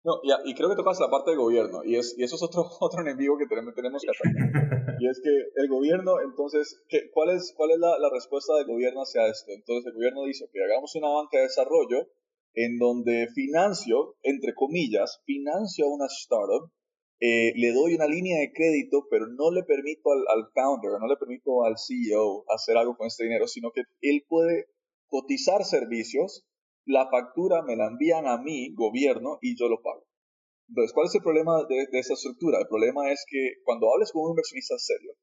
No, 0.03 0.21
ya, 0.23 0.39
y 0.45 0.55
creo 0.55 0.69
que 0.69 0.77
tocas 0.77 0.99
la 1.01 1.09
parte 1.09 1.31
del 1.31 1.39
gobierno, 1.39 1.83
y, 1.83 1.97
es, 1.97 2.15
y 2.17 2.23
eso 2.23 2.35
es 2.37 2.43
otro, 2.43 2.63
enemigo 3.01 3.37
que 3.37 3.47
tenemos, 3.47 3.73
que 3.73 3.81
atacar. 3.81 4.95
y 4.97 5.07
es 5.09 5.19
que 5.21 5.29
el 5.55 5.67
gobierno, 5.67 6.21
entonces, 6.21 6.81
¿qué, 6.87 7.11
¿cuál 7.11 7.35
es, 7.35 7.53
cuál 7.55 7.71
es 7.71 7.79
la, 7.79 7.99
la, 7.99 8.09
respuesta 8.09 8.55
del 8.55 8.65
gobierno 8.65 9.01
hacia 9.01 9.27
esto? 9.27 9.51
Entonces, 9.51 9.87
el 9.87 9.95
gobierno 9.95 10.23
dice 10.23 10.49
que 10.53 10.63
hagamos 10.63 10.95
una 10.95 11.09
banca 11.09 11.37
de 11.37 11.43
desarrollo 11.43 12.07
en 12.53 12.77
donde 12.77 13.27
financio, 13.35 14.15
entre 14.23 14.53
comillas, 14.53 15.21
financio 15.25 15.85
a 15.85 15.93
una 15.93 16.05
startup, 16.05 16.71
eh, 17.19 17.51
le 17.57 17.73
doy 17.73 17.95
una 17.95 18.07
línea 18.07 18.39
de 18.39 18.53
crédito, 18.53 19.05
pero 19.09 19.27
no 19.27 19.51
le 19.51 19.63
permito 19.63 20.11
al, 20.13 20.23
al 20.29 20.49
founder, 20.53 20.97
no 20.99 21.07
le 21.07 21.17
permito 21.17 21.65
al 21.65 21.75
CEO 21.77 22.45
hacer 22.47 22.77
algo 22.77 22.95
con 22.95 23.07
este 23.07 23.25
dinero, 23.25 23.47
sino 23.47 23.71
que 23.71 23.83
él 24.01 24.23
puede 24.29 24.67
cotizar 25.09 25.65
servicios 25.65 26.45
la 26.89 27.07
factura 27.07 27.61
me 27.61 27.75
la 27.75 27.85
envían 27.85 28.25
a 28.25 28.41
mí, 28.41 28.73
gobierno, 28.73 29.37
y 29.43 29.55
yo 29.55 29.69
lo 29.69 29.79
pago. 29.79 30.07
Entonces, 30.69 30.91
¿cuál 30.91 31.05
es 31.05 31.13
el 31.13 31.21
problema 31.21 31.61
de, 31.69 31.85
esa 31.93 32.13
estructura? 32.13 32.57
El 32.57 32.67
problema 32.67 33.11
es 33.11 33.23
que 33.29 33.61
cuando 33.63 33.93
hables 33.93 34.11
con 34.11 34.23
un 34.25 34.31
inversionista 34.31 34.73
serio, 34.79 35.13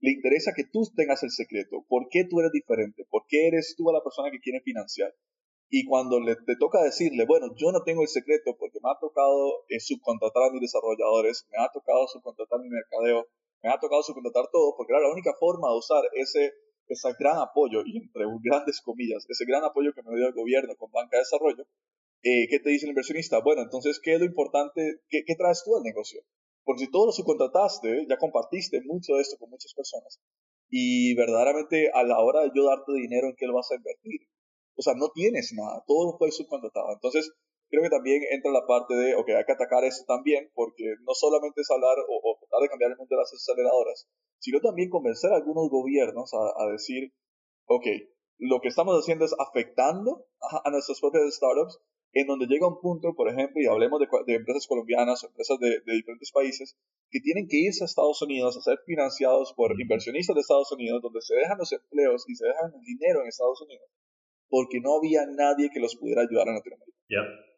le 0.00 0.12
interesa 0.12 0.52
que 0.54 0.68
tú 0.70 0.84
tengas 0.94 1.22
el 1.22 1.30
secreto. 1.30 1.80
¿Por 1.88 2.08
qué 2.10 2.28
tú 2.28 2.40
eres 2.40 2.52
diferente? 2.52 3.06
¿Por 3.08 3.24
qué 3.26 3.48
eres 3.48 3.74
tú 3.74 3.88
la 3.90 4.04
persona 4.04 4.30
que 4.30 4.38
quiere 4.38 4.60
financiar? 4.60 5.14
Y 5.70 5.86
cuando 5.86 6.20
le, 6.20 6.36
te 6.36 6.56
toca 6.60 6.84
decirle, 6.84 7.24
bueno, 7.24 7.48
yo 7.56 7.72
no 7.72 7.82
tengo 7.84 8.02
el 8.02 8.08
secreto 8.08 8.54
porque 8.58 8.78
me 8.84 8.90
ha 8.92 9.00
tocado 9.00 9.64
eh, 9.70 9.80
subcontratar 9.80 10.42
a 10.42 10.52
mis 10.52 10.60
desarrolladores, 10.60 11.48
me 11.50 11.56
ha 11.56 11.72
tocado 11.72 12.06
subcontratar 12.06 12.60
mi 12.60 12.68
mercadeo, 12.68 13.24
me 13.62 13.70
ha 13.70 13.80
tocado 13.80 14.02
subcontratar 14.02 14.50
todo, 14.52 14.76
porque 14.76 14.92
era 14.92 15.00
la 15.00 15.12
única 15.12 15.32
forma 15.40 15.72
de 15.72 15.78
usar 15.78 16.04
ese 16.12 16.52
ese 16.88 17.08
gran 17.18 17.38
apoyo, 17.38 17.82
y 17.84 17.98
entre 17.98 18.24
grandes 18.42 18.80
comillas, 18.80 19.24
ese 19.28 19.44
gran 19.44 19.64
apoyo 19.64 19.92
que 19.94 20.02
me 20.02 20.16
dio 20.16 20.26
el 20.26 20.34
gobierno 20.34 20.74
con 20.76 20.90
banca 20.90 21.16
de 21.16 21.22
desarrollo, 21.22 21.66
eh, 22.22 22.48
¿qué 22.48 22.58
te 22.60 22.70
dice 22.70 22.86
el 22.86 22.90
inversionista? 22.90 23.40
Bueno, 23.40 23.62
entonces, 23.62 24.00
¿qué 24.02 24.14
es 24.14 24.20
lo 24.20 24.26
importante? 24.26 25.00
¿Qué, 25.08 25.24
qué 25.26 25.34
traes 25.34 25.62
tú 25.64 25.76
al 25.76 25.82
negocio? 25.82 26.22
Porque 26.64 26.84
si 26.84 26.90
todo 26.90 27.06
lo 27.06 27.12
subcontrataste, 27.12 28.06
ya 28.08 28.16
compartiste 28.16 28.80
mucho 28.84 29.14
de 29.16 29.22
esto 29.22 29.36
con 29.38 29.50
muchas 29.50 29.74
personas, 29.74 30.20
y 30.70 31.14
verdaderamente 31.14 31.90
a 31.92 32.02
la 32.02 32.20
hora 32.20 32.42
de 32.42 32.50
yo 32.54 32.64
darte 32.64 32.92
dinero, 32.92 33.28
¿en 33.28 33.36
qué 33.36 33.46
lo 33.46 33.54
vas 33.54 33.70
a 33.70 33.76
invertir? 33.76 34.20
O 34.76 34.82
sea, 34.82 34.94
no 34.94 35.10
tienes 35.14 35.52
nada, 35.52 35.84
todo 35.86 36.16
fue 36.18 36.32
subcontratado. 36.32 36.92
Entonces, 36.94 37.30
creo 37.74 37.82
que 37.82 37.90
también 37.90 38.22
entra 38.30 38.52
la 38.52 38.66
parte 38.66 38.94
de, 38.94 39.14
ok, 39.14 39.28
hay 39.30 39.44
que 39.44 39.52
atacar 39.52 39.82
eso 39.84 40.04
también, 40.06 40.50
porque 40.54 40.94
no 41.02 41.12
solamente 41.14 41.60
es 41.60 41.70
hablar 41.70 41.98
o, 42.06 42.14
o 42.22 42.38
tratar 42.38 42.62
de 42.62 42.68
cambiar 42.68 42.90
el 42.92 42.96
mundo 42.96 43.10
de 43.10 43.20
las 43.20 43.32
aceleradoras, 43.34 44.06
sino 44.44 44.60
también 44.60 44.90
convencer 44.90 45.32
a 45.32 45.36
algunos 45.36 45.70
gobiernos 45.70 46.30
a, 46.34 46.66
decir, 46.70 47.14
ok, 47.64 47.86
lo 48.36 48.60
que 48.60 48.68
estamos 48.68 48.94
haciendo 49.00 49.24
es 49.24 49.34
afectando 49.38 50.26
a, 50.38 50.70
nuestras 50.70 51.00
propias 51.00 51.34
startups, 51.34 51.80
en 52.12 52.26
donde 52.26 52.46
llega 52.46 52.68
un 52.68 52.78
punto, 52.78 53.14
por 53.16 53.28
ejemplo, 53.28 53.56
y 53.56 53.66
hablemos 53.66 53.98
de, 53.98 54.34
empresas 54.34 54.66
colombianas 54.68 55.24
o 55.24 55.28
empresas 55.28 55.58
de, 55.58 55.80
diferentes 55.96 56.30
países, 56.30 56.76
que 57.10 57.20
tienen 57.20 57.48
que 57.48 57.56
irse 57.56 57.84
a 57.84 57.86
Estados 57.86 58.20
Unidos 58.20 58.56
a 58.58 58.60
ser 58.60 58.78
financiados 58.84 59.54
por 59.56 59.72
inversionistas 59.80 60.34
de 60.34 60.42
Estados 60.42 60.70
Unidos, 60.72 61.00
donde 61.00 61.22
se 61.22 61.34
dejan 61.34 61.56
los 61.56 61.72
empleos 61.72 62.28
y 62.28 62.34
se 62.34 62.46
dejan 62.46 62.70
el 62.74 62.84
dinero 62.84 63.22
en 63.22 63.28
Estados 63.28 63.62
Unidos, 63.62 63.88
porque 64.54 64.78
no 64.80 64.98
había 64.98 65.26
nadie 65.26 65.68
que 65.68 65.80
los 65.80 65.96
pudiera 65.96 66.22
ayudar 66.22 66.46
en 66.46 66.54
Latinoamérica. 66.54 66.96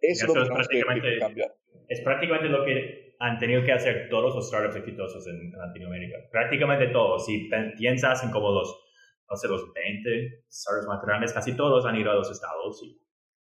Eso, 0.00 0.24
es 0.24 0.34
lo 0.34 0.56
que 0.56 0.66
tenemos 0.66 1.02
que 1.02 1.18
cambiar. 1.18 1.54
Es 1.88 2.00
prácticamente 2.00 2.48
lo 2.48 2.64
que 2.64 3.16
han 3.20 3.38
tenido 3.38 3.62
que 3.62 3.72
hacer 3.72 4.08
todos 4.08 4.34
los 4.34 4.48
startups 4.48 4.76
exitosos 4.76 5.26
en, 5.28 5.52
Latinoamérica. 5.52 6.16
Prácticamente 6.32 6.86
todos. 6.86 7.26
Si 7.26 7.50
piensas 7.76 8.24
en 8.24 8.30
como 8.30 8.50
los, 8.50 8.82
no 9.28 9.36
sé, 9.36 9.46
los 9.46 9.70
20 9.74 10.44
startups 10.50 10.88
más 10.88 11.02
grandes, 11.02 11.34
casi 11.34 11.54
todos 11.54 11.84
han 11.84 11.96
ido 11.96 12.10
a 12.10 12.14
los 12.14 12.30
estados 12.30 12.82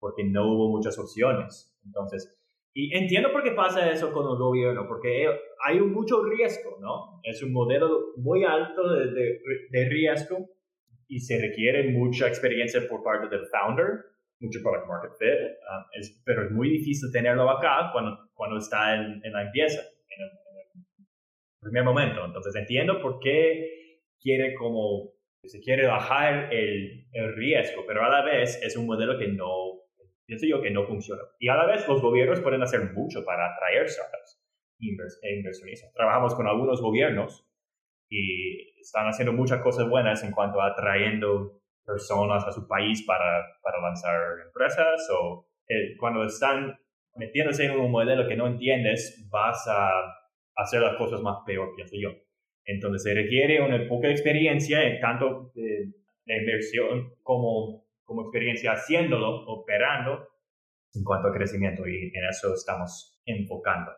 porque 0.00 0.24
no 0.24 0.52
hubo 0.52 0.76
muchas 0.76 0.98
opciones. 0.98 1.78
Entonces, 1.86 2.42
y 2.74 2.92
entiendo 2.92 3.30
por 3.30 3.44
qué 3.44 3.52
pasa 3.52 3.88
eso 3.88 4.12
con 4.12 4.28
el 4.32 4.36
gobierno, 4.36 4.84
porque 4.88 5.28
hay 5.64 5.78
mucho 5.78 6.24
riesgo, 6.24 6.76
¿no? 6.80 7.20
Es 7.22 7.40
un 7.44 7.52
modelo 7.52 8.14
muy 8.16 8.42
alto 8.42 8.92
de, 8.94 9.12
de, 9.12 9.40
de 9.70 9.88
riesgo 9.88 10.57
y 11.08 11.20
se 11.20 11.40
requiere 11.40 11.90
mucha 11.90 12.28
experiencia 12.28 12.86
por 12.88 13.02
parte 13.02 13.28
del 13.34 13.46
founder 13.46 14.04
mucho 14.40 14.60
product 14.62 14.86
market 14.86 15.12
fit, 15.18 15.40
um, 15.70 15.84
es, 15.92 16.22
pero 16.24 16.44
es 16.44 16.50
muy 16.50 16.70
difícil 16.70 17.10
tenerlo 17.12 17.48
acá 17.50 17.90
cuando, 17.92 18.30
cuando 18.34 18.58
está 18.58 18.94
en, 18.94 19.20
en 19.24 19.32
la 19.32 19.42
empieza, 19.42 19.80
en 19.80 20.22
el, 20.22 20.30
primer 21.60 21.84
momento. 21.84 22.24
Entonces 22.24 22.54
entiendo 22.54 23.00
por 23.02 23.18
qué 23.18 24.00
quiere 24.20 24.54
como, 24.54 25.12
se 25.44 25.60
quiere 25.60 25.86
bajar 25.86 26.52
el, 26.52 27.06
el, 27.12 27.34
riesgo, 27.34 27.84
pero 27.86 28.04
a 28.04 28.08
la 28.08 28.24
vez 28.24 28.60
es 28.62 28.76
un 28.76 28.86
modelo 28.86 29.18
que 29.18 29.28
no, 29.28 29.82
pienso 30.24 30.46
yo 30.46 30.62
que 30.62 30.70
no 30.70 30.86
funciona. 30.86 31.22
Y 31.40 31.48
a 31.48 31.56
la 31.56 31.66
vez 31.66 31.86
los 31.88 32.00
gobiernos 32.00 32.40
pueden 32.40 32.62
hacer 32.62 32.92
mucho 32.92 33.24
para 33.24 33.52
atraer 33.52 33.88
startups 33.88 34.40
e 35.22 35.34
inversionistas. 35.34 35.92
Trabajamos 35.92 36.34
con 36.36 36.46
algunos 36.46 36.80
gobiernos 36.80 37.44
y 38.08 38.77
están 38.88 39.06
haciendo 39.06 39.34
muchas 39.34 39.60
cosas 39.60 39.86
buenas 39.86 40.24
en 40.24 40.32
cuanto 40.32 40.62
a 40.62 40.68
atrayendo 40.68 41.60
personas 41.84 42.44
a 42.44 42.52
su 42.52 42.66
país 42.66 43.04
para, 43.06 43.46
para 43.62 43.80
lanzar 43.82 44.18
empresas 44.46 45.06
o 45.10 45.46
eh, 45.68 45.94
cuando 45.98 46.24
están 46.24 46.74
metiéndose 47.16 47.66
en 47.66 47.72
un 47.72 47.90
modelo 47.90 48.26
que 48.26 48.36
no 48.36 48.46
entiendes, 48.46 49.28
vas 49.30 49.66
a 49.68 49.90
hacer 50.56 50.80
las 50.80 50.96
cosas 50.96 51.20
más 51.20 51.38
peor, 51.44 51.74
pienso 51.76 51.96
yo. 52.00 52.10
Entonces 52.64 53.02
se 53.02 53.14
requiere 53.14 53.62
una 53.62 53.86
poca 53.88 54.08
experiencia, 54.08 54.82
en 54.82 55.00
tanto 55.00 55.52
de, 55.54 55.92
inversión 56.26 57.14
como, 57.22 57.84
como 58.04 58.22
experiencia 58.22 58.72
haciéndolo, 58.72 59.44
operando, 59.46 60.28
en 60.94 61.04
cuanto 61.04 61.28
a 61.28 61.32
crecimiento 61.32 61.86
y 61.86 62.10
en 62.14 62.24
eso 62.28 62.54
estamos 62.54 63.20
enfocando. 63.26 63.92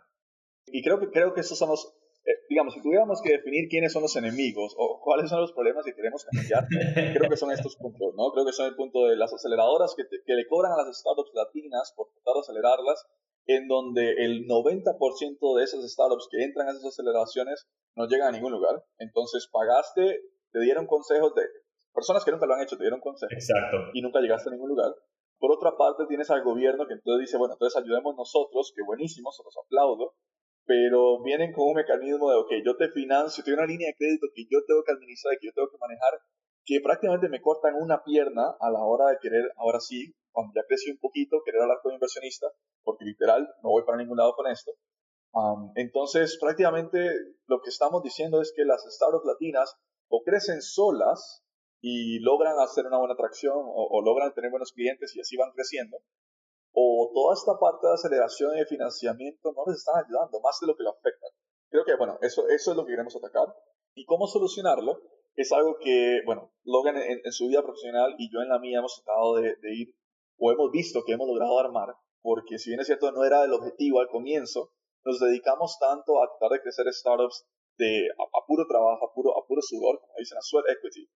Y 0.66 0.82
creo 0.82 0.98
que, 0.98 1.10
creo 1.10 1.32
que 1.32 1.40
esos 1.40 1.58
son 1.58 1.70
los, 1.70 1.99
eh, 2.24 2.36
digamos, 2.48 2.74
si 2.74 2.82
tuviéramos 2.82 3.22
que 3.22 3.32
definir 3.32 3.68
quiénes 3.68 3.92
son 3.92 4.02
los 4.02 4.14
enemigos 4.16 4.74
o 4.76 5.00
cuáles 5.02 5.30
son 5.30 5.40
los 5.40 5.52
problemas 5.52 5.84
que 5.84 5.94
queremos 5.94 6.24
cambiar, 6.24 6.66
creo 7.16 7.30
que 7.30 7.36
son 7.36 7.50
estos 7.50 7.76
puntos, 7.76 8.14
¿no? 8.16 8.30
Creo 8.32 8.44
que 8.44 8.52
son 8.52 8.66
el 8.66 8.76
punto 8.76 9.06
de 9.06 9.16
las 9.16 9.32
aceleradoras 9.32 9.94
que, 9.96 10.04
que 10.04 10.34
le 10.34 10.46
cobran 10.46 10.72
a 10.72 10.76
las 10.76 10.98
startups 10.98 11.32
latinas 11.34 11.92
por 11.96 12.08
tratar 12.12 12.34
de 12.34 12.40
acelerarlas, 12.40 13.06
en 13.46 13.68
donde 13.68 14.12
el 14.24 14.46
90% 14.46 15.56
de 15.56 15.64
esas 15.64 15.82
startups 15.90 16.28
que 16.30 16.44
entran 16.44 16.68
a 16.68 16.72
esas 16.72 16.84
aceleraciones 16.84 17.66
no 17.96 18.06
llegan 18.06 18.28
a 18.28 18.32
ningún 18.32 18.52
lugar. 18.52 18.84
Entonces 18.98 19.48
pagaste, 19.50 20.20
te 20.52 20.60
dieron 20.60 20.86
consejos 20.86 21.34
de 21.34 21.42
personas 21.92 22.24
que 22.24 22.30
nunca 22.30 22.46
lo 22.46 22.54
han 22.54 22.62
hecho, 22.62 22.76
te 22.76 22.84
dieron 22.84 23.00
consejos. 23.00 23.32
Exacto. 23.32 23.90
Y 23.94 24.02
nunca 24.02 24.20
llegaste 24.20 24.50
a 24.50 24.52
ningún 24.52 24.68
lugar. 24.68 24.94
Por 25.38 25.52
otra 25.52 25.76
parte, 25.76 26.04
tienes 26.06 26.30
al 26.30 26.44
gobierno 26.44 26.86
que 26.86 26.94
entonces 26.94 27.26
dice, 27.26 27.38
bueno, 27.38 27.54
entonces 27.54 27.80
ayudemos 27.80 28.14
nosotros, 28.14 28.72
que 28.76 28.82
buenísimo, 28.84 29.32
se 29.32 29.42
los 29.42 29.56
aplaudo, 29.56 30.14
pero 30.70 31.20
vienen 31.20 31.50
con 31.50 31.66
un 31.66 31.74
mecanismo 31.74 32.30
de, 32.30 32.36
ok, 32.36 32.52
yo 32.64 32.76
te 32.76 32.88
financio, 32.90 33.42
tengo 33.42 33.58
una 33.58 33.66
línea 33.66 33.88
de 33.88 33.96
crédito 33.98 34.28
que 34.32 34.46
yo 34.48 34.62
tengo 34.64 34.84
que 34.86 34.92
administrar, 34.92 35.36
que 35.40 35.48
yo 35.48 35.52
tengo 35.52 35.68
que 35.68 35.78
manejar, 35.80 36.22
que 36.64 36.78
prácticamente 36.80 37.28
me 37.28 37.40
cortan 37.40 37.74
una 37.74 38.04
pierna 38.04 38.54
a 38.60 38.70
la 38.70 38.78
hora 38.78 39.10
de 39.10 39.18
querer, 39.20 39.50
ahora 39.56 39.80
sí, 39.80 40.14
cuando 40.30 40.52
ya 40.54 40.62
crecí 40.68 40.92
un 40.92 40.98
poquito, 40.98 41.42
querer 41.44 41.62
hablar 41.62 41.78
con 41.82 41.92
inversionista, 41.92 42.46
porque 42.84 43.04
literal 43.04 43.48
no 43.64 43.70
voy 43.70 43.82
para 43.82 43.98
ningún 43.98 44.18
lado 44.18 44.32
con 44.36 44.46
esto. 44.46 44.70
entonces, 45.74 46.38
prácticamente 46.40 46.98
lo 47.48 47.60
que 47.62 47.70
estamos 47.70 48.04
diciendo 48.04 48.40
es 48.40 48.52
que 48.54 48.64
las 48.64 48.86
startups 48.86 49.26
latinas 49.26 49.74
o 50.06 50.22
crecen 50.22 50.62
solas 50.62 51.42
y 51.80 52.20
logran 52.20 52.60
hacer 52.60 52.86
una 52.86 52.98
buena 52.98 53.14
atracción 53.14 53.56
o, 53.58 54.02
logran 54.04 54.32
tener 54.34 54.52
buenos 54.52 54.70
clientes 54.70 55.16
y 55.16 55.20
así 55.20 55.36
van 55.36 55.50
creciendo, 55.50 55.98
o 56.72 57.10
toda 57.12 57.34
esta 57.34 57.58
parte 57.58 57.86
de 57.86 57.94
aceleración 57.94 58.56
y 58.56 58.60
de 58.60 58.66
financiamiento 58.66 59.52
no 59.52 59.64
les 59.66 59.78
están 59.78 60.04
ayudando 60.04 60.40
más 60.40 60.58
de 60.60 60.66
lo 60.66 60.76
que 60.76 60.84
lo 60.84 60.90
afectan. 60.90 61.30
Creo 61.70 61.84
que, 61.84 61.96
bueno, 61.96 62.18
eso, 62.22 62.48
eso 62.48 62.70
es 62.72 62.76
lo 62.76 62.84
que 62.84 62.92
queremos 62.92 63.14
atacar. 63.16 63.54
¿Y 63.94 64.04
cómo 64.04 64.26
solucionarlo? 64.26 65.02
Es 65.34 65.52
algo 65.52 65.78
que, 65.78 66.20
bueno, 66.26 66.52
Logan 66.64 66.96
en, 66.96 67.32
su 67.32 67.46
vida 67.46 67.62
profesional 67.62 68.14
y 68.18 68.30
yo 68.32 68.40
en 68.40 68.48
la 68.48 68.58
mía 68.58 68.78
hemos 68.78 69.02
tratado 69.02 69.36
de, 69.36 69.56
ir, 69.74 69.94
o 70.38 70.52
hemos 70.52 70.70
visto 70.70 71.04
que 71.04 71.12
hemos 71.12 71.28
logrado 71.28 71.58
armar, 71.58 71.94
porque 72.20 72.58
si 72.58 72.70
bien 72.70 72.80
es 72.80 72.86
cierto 72.86 73.12
no 73.12 73.24
era 73.24 73.44
el 73.44 73.52
objetivo 73.52 74.00
al 74.00 74.08
comienzo, 74.08 74.72
nos 75.04 75.20
dedicamos 75.20 75.78
tanto 75.78 76.22
a 76.22 76.28
tratar 76.28 76.58
de 76.58 76.62
crecer 76.62 76.92
startups 76.92 77.46
de, 77.78 78.08
a, 78.10 78.46
puro 78.46 78.66
trabajo, 78.66 79.06
a 79.06 79.14
puro, 79.14 79.38
a 79.38 79.46
puro 79.46 79.62
sudor, 79.62 80.00
como 80.00 80.12
dicen, 80.18 80.36
a 80.36 80.42
sweat 80.42 80.66
equity, 80.68 81.08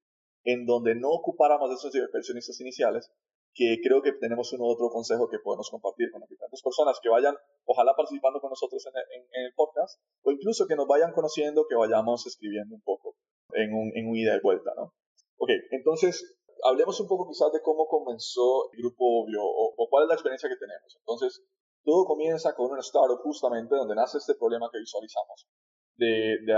en 0.44 0.64
donde 0.64 0.94
no 0.94 1.10
ocupáramos 1.10 1.68
de 1.68 1.74
esos 1.74 1.94
inversionistas 1.94 2.60
iniciales, 2.60 3.10
que 3.54 3.78
creo 3.82 4.02
que 4.02 4.12
tenemos 4.12 4.52
un 4.52 4.60
otro 4.62 4.90
consejo 4.90 5.28
que 5.28 5.38
podemos 5.38 5.70
compartir 5.70 6.10
con 6.10 6.20
diferentes 6.22 6.60
personas 6.60 6.98
que 7.00 7.08
vayan, 7.08 7.36
ojalá 7.64 7.94
participando 7.94 8.40
con 8.40 8.50
nosotros 8.50 8.84
en 8.86 9.44
el, 9.44 9.54
podcast, 9.54 10.00
o 10.22 10.32
incluso 10.32 10.66
que 10.66 10.74
nos 10.74 10.88
vayan 10.88 11.12
conociendo, 11.12 11.66
que 11.68 11.76
vayamos 11.76 12.26
escribiendo 12.26 12.74
un 12.74 12.82
poco 12.82 13.14
en 13.52 13.72
un, 13.72 13.92
en 13.94 14.08
un 14.08 14.16
ida 14.16 14.34
y 14.36 14.40
vuelta, 14.42 14.72
¿no? 14.76 14.92
Ok, 15.38 15.50
entonces, 15.70 16.36
hablemos 16.64 16.98
un 17.00 17.06
poco 17.06 17.28
quizás 17.28 17.52
de 17.52 17.62
cómo 17.62 17.86
comenzó 17.86 18.72
el 18.72 18.80
Grupo 18.82 19.22
Obvio, 19.22 19.40
o, 19.42 19.88
cuál 19.88 20.04
es 20.04 20.08
la 20.08 20.14
experiencia 20.14 20.48
que 20.48 20.56
tenemos. 20.56 20.96
Entonces, 20.98 21.44
todo 21.84 22.06
comienza 22.06 22.54
con 22.56 22.72
una 22.72 22.80
startup 22.80 23.20
justamente 23.22 23.76
donde 23.76 23.94
nace 23.94 24.18
este 24.18 24.34
problema 24.34 24.68
que 24.72 24.78
visualizamos 24.78 25.46
de, 25.96 26.38
de 26.42 26.54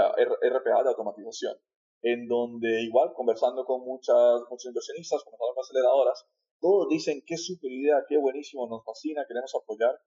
RPA, 0.49 0.83
de 0.83 0.91
automatización 0.91 1.57
en 2.03 2.29
donde 2.29 2.83
igual 2.83 3.13
conversando 3.15 3.65
con 3.65 3.81
muchas, 3.85 4.41
muchos 4.49 4.67
inversionistas, 4.67 5.25
con 5.25 5.35
las 5.35 5.59
aceleradoras, 5.59 6.25
todos 6.61 6.89
dicen 6.89 7.23
qué 7.27 7.37
super 7.37 7.71
idea, 7.71 8.05
qué 8.09 8.17
buenísimo, 8.17 8.67
nos 8.69 8.85
fascina, 8.85 9.25
queremos 9.27 9.53
apoyar, 9.55 9.99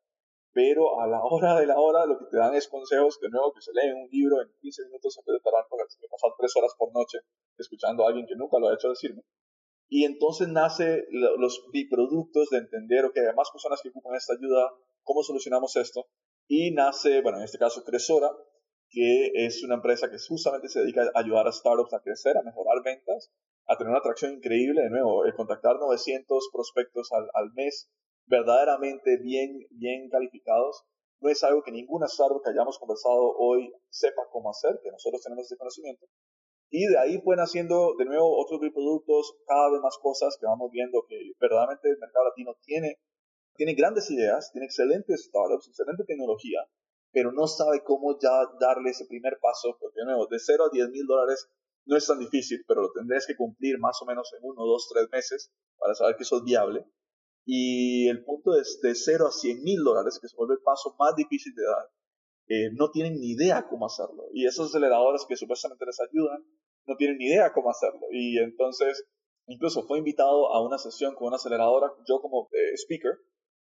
pero 0.52 1.00
a 1.00 1.08
la 1.08 1.24
hora 1.24 1.60
de 1.60 1.68
la 1.68 1.80
hora 1.80 2.06
lo 2.06 2.18
que 2.18 2.26
te 2.26 2.38
dan 2.38 2.56
es 2.56 2.68
consejos, 2.68 3.20
de 3.22 3.30
nuevo, 3.30 3.54
que 3.54 3.62
se 3.62 3.72
leen 3.74 3.96
un 3.96 4.10
libro 4.10 4.42
en 4.42 4.50
15 4.60 4.86
minutos 4.86 5.18
en 5.18 5.26
vez 5.26 5.34
de 5.36 5.44
tardar 5.44 5.66
pasar 5.70 6.32
tres 6.38 6.56
horas 6.56 6.74
por 6.78 6.94
noche 6.94 7.20
escuchando 7.58 8.04
a 8.04 8.08
alguien 8.08 8.26
que 8.26 8.36
nunca 8.36 8.58
lo 8.60 8.70
ha 8.70 8.74
hecho 8.74 8.90
decirme. 8.90 9.24
Y 9.90 10.06
entonces 10.06 10.48
nace 10.48 11.06
los 11.10 11.66
biproductos 11.72 12.50
de 12.50 12.60
entender, 12.60 13.06
ok, 13.06 13.18
hay 13.18 13.36
más 13.36 13.50
personas 13.52 13.82
que 13.82 13.90
ocupan 13.90 14.16
esta 14.16 14.34
ayuda, 14.34 14.72
¿cómo 15.04 15.24
solucionamos 15.24 15.76
esto? 15.76 16.08
Y 16.48 16.72
nace, 16.72 17.22
bueno, 17.22 17.40
en 17.40 17.46
este 17.46 17.58
caso 17.58 17.84
Cresora, 17.84 18.32
que 18.90 19.32
es 19.34 19.64
una 19.64 19.76
empresa 19.76 20.10
que 20.10 20.18
justamente 20.20 20.70
se 20.70 20.82
dedica 20.82 21.04
a 21.14 21.20
ayudar 21.20 21.48
a 21.48 21.52
startups 21.52 21.94
a 21.94 22.02
crecer, 22.02 22.38
a 22.38 22.44
mejorar 22.44 22.84
ventas, 22.84 23.32
a 23.70 23.78
tener 23.78 23.92
una 23.92 24.00
atracción 24.00 24.34
increíble. 24.34 24.82
De 24.82 24.90
nuevo, 24.90 25.26
el 25.26 25.34
contactar 25.34 25.78
900 25.80 26.50
prospectos 26.52 27.12
al, 27.14 27.30
al 27.34 27.54
mes 27.54 27.90
verdaderamente 28.26 29.18
bien, 29.18 29.66
bien 29.72 30.10
calificados 30.10 30.86
no 31.22 31.30
es 31.30 31.44
algo 31.44 31.62
que 31.64 31.72
ninguna 31.72 32.06
startup 32.06 32.42
que 32.44 32.52
hayamos 32.52 32.80
conversado 32.80 33.36
hoy 33.38 33.74
sepa 33.90 34.22
cómo 34.32 34.52
hacer, 34.52 34.80
que 34.82 34.92
nosotros 34.92 35.22
tenemos 35.22 35.46
ese 35.46 35.58
conocimiento. 35.58 36.08
Y 36.72 36.86
de 36.86 36.98
ahí 36.98 37.20
pueden 37.20 37.42
haciendo 37.42 37.96
de 37.98 38.06
nuevo 38.06 38.40
otros 38.40 38.60
productos, 38.74 39.36
cada 39.46 39.72
vez 39.72 39.82
más 39.82 39.98
cosas 40.02 40.38
que 40.40 40.46
vamos 40.46 40.70
viendo 40.72 41.04
que 41.08 41.34
verdaderamente 41.40 41.90
el 41.90 41.98
mercado 41.98 42.26
latino 42.26 42.56
tiene, 42.62 43.00
tiene 43.56 43.74
grandes 43.74 44.10
ideas, 44.12 44.52
tiene 44.52 44.66
excelentes 44.66 45.26
startups, 45.26 45.68
excelente 45.68 46.04
tecnología, 46.06 46.60
pero 47.12 47.32
no 47.32 47.48
sabe 47.48 47.84
cómo 47.84 48.18
ya 48.20 48.46
darle 48.60 48.92
ese 48.92 49.06
primer 49.06 49.40
paso, 49.42 49.76
porque 49.80 50.00
de 50.00 50.06
nuevo, 50.06 50.28
de 50.28 50.40
0 50.40 50.66
a 50.66 50.70
10 50.72 50.90
mil 50.90 51.06
dólares 51.06 51.50
no 51.90 51.98
es 51.98 52.06
tan 52.06 52.20
difícil, 52.20 52.64
pero 52.68 52.84
lo 52.84 52.92
tendrías 52.92 53.26
que 53.26 53.36
cumplir 53.36 53.80
más 53.80 54.00
o 54.02 54.06
menos 54.06 54.32
en 54.38 54.40
uno, 54.44 54.64
dos, 54.64 54.88
tres 54.94 55.10
meses 55.12 55.52
para 55.78 55.96
saber 55.96 56.16
que 56.16 56.24
eso 56.24 56.38
es 56.38 56.44
viable. 56.44 56.86
Y 57.46 58.08
el 58.08 58.24
punto 58.24 58.54
es 58.54 58.80
de 58.82 58.94
0 58.94 59.26
a 59.28 59.32
100 59.32 59.64
mil 59.64 59.84
dólares, 59.84 60.20
que 60.22 60.28
se 60.28 60.38
vuelve 60.38 60.54
el 60.54 60.62
paso 60.62 60.96
más 61.00 61.16
difícil 61.16 61.54
de 61.56 61.64
dar, 61.64 61.90
eh, 62.48 62.70
no 62.74 62.92
tienen 62.92 63.20
ni 63.20 63.32
idea 63.32 63.68
cómo 63.68 63.88
hacerlo. 63.88 64.28
Y 64.34 64.46
esos 64.46 64.70
aceleradores 64.70 65.26
que 65.28 65.36
supuestamente 65.36 65.86
les 65.86 66.00
ayudan, 66.00 66.46
no 66.86 66.96
tienen 66.96 67.18
ni 67.18 67.26
idea 67.26 67.52
cómo 67.54 67.72
hacerlo. 67.72 68.08
Y 68.12 68.38
entonces, 68.38 69.04
incluso 69.48 69.84
fue 69.88 69.98
invitado 69.98 70.54
a 70.54 70.64
una 70.64 70.78
sesión 70.78 71.16
con 71.16 71.28
una 71.28 71.38
aceleradora, 71.38 71.92
yo 72.08 72.22
como 72.22 72.50
eh, 72.52 72.74
speaker, 72.76 73.18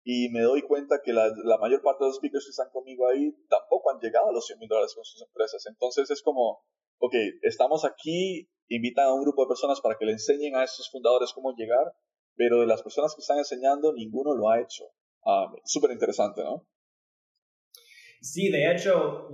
y 0.04 0.28
me 0.30 0.42
doy 0.42 0.62
cuenta 0.62 1.00
que 1.04 1.12
la, 1.12 1.28
la, 1.44 1.58
mayor 1.58 1.82
parte 1.82 2.04
de 2.04 2.08
los 2.08 2.16
speakers 2.16 2.44
que 2.44 2.50
están 2.50 2.70
conmigo 2.72 3.08
ahí 3.08 3.32
tampoco 3.48 3.90
han 3.90 4.00
llegado 4.00 4.30
a 4.30 4.32
los 4.32 4.46
100 4.46 4.58
mil 4.58 4.68
dólares 4.68 4.94
con 4.94 5.04
sus 5.04 5.22
empresas. 5.22 5.64
Entonces 5.66 6.10
es 6.10 6.22
como, 6.22 6.64
ok, 7.02 7.14
estamos 7.42 7.84
aquí, 7.84 8.48
invitan 8.68 9.06
a 9.06 9.14
un 9.14 9.22
grupo 9.22 9.42
de 9.42 9.48
personas 9.48 9.80
para 9.80 9.96
que 9.98 10.06
le 10.06 10.12
enseñen 10.12 10.54
a 10.54 10.62
estos 10.62 10.88
fundadores 10.90 11.32
cómo 11.34 11.52
llegar, 11.56 11.92
pero 12.36 12.60
de 12.60 12.66
las 12.66 12.82
personas 12.82 13.14
que 13.14 13.20
están 13.20 13.38
enseñando, 13.38 13.92
ninguno 13.92 14.34
lo 14.34 14.48
ha 14.48 14.60
hecho. 14.60 14.84
Ah, 15.26 15.52
súper 15.64 15.90
interesante, 15.90 16.42
¿no? 16.42 16.64
Sí, 18.20 18.50
de 18.50 18.70
hecho, 18.70 19.28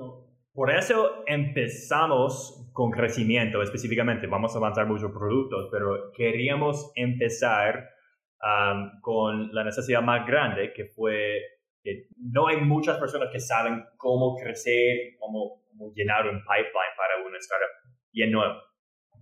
por 0.54 0.70
eso 0.70 1.24
empezamos 1.26 2.70
con 2.72 2.90
crecimiento 2.90 3.62
específicamente. 3.62 4.26
Vamos 4.26 4.54
a 4.54 4.58
avanzar 4.58 4.86
muchos 4.86 5.12
productos, 5.12 5.68
pero 5.70 6.10
queríamos 6.16 6.90
empezar 6.94 7.86
con 9.02 9.52
la 9.52 9.64
necesidad 9.64 10.00
más 10.00 10.26
grande, 10.26 10.72
que 10.72 10.86
fue 10.86 11.42
que 11.82 12.08
no 12.16 12.46
hay 12.46 12.60
muchas 12.62 12.98
personas 12.98 13.28
que 13.30 13.40
saben 13.40 13.84
cómo 13.96 14.36
crecer, 14.36 15.16
cómo, 15.18 15.62
llenar 15.94 16.26
un 16.26 16.40
pipeline 16.40 16.96
para 16.96 17.26
una 17.26 17.38
startup 17.38 17.68
bien 18.12 18.30
nueva. 18.32 18.62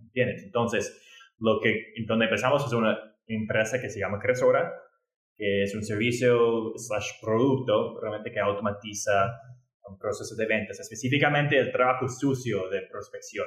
¿Entiendes? 0.03 0.45
Entonces, 0.45 1.03
lo 1.39 1.61
que, 1.61 1.93
donde 2.07 2.27
empezamos 2.27 2.67
es 2.67 2.73
una 2.73 2.99
empresa 3.27 3.81
que 3.81 3.91
se 3.91 4.01
llama 4.01 4.19
Cresora, 4.19 4.73
que 5.37 5.63
es 5.63 5.75
un 5.75 5.83
servicio 5.83 6.73
slash 6.77 7.21
producto 7.21 7.99
realmente 8.01 8.33
que 8.33 8.41
automatiza 8.41 9.33
un 9.89 9.99
proceso 9.99 10.35
de 10.35 10.47
ventas, 10.47 10.81
específicamente 10.81 11.59
el 11.59 11.71
trabajo 11.71 12.09
sucio 12.09 12.69
de 12.71 12.83
prospección. 12.91 13.47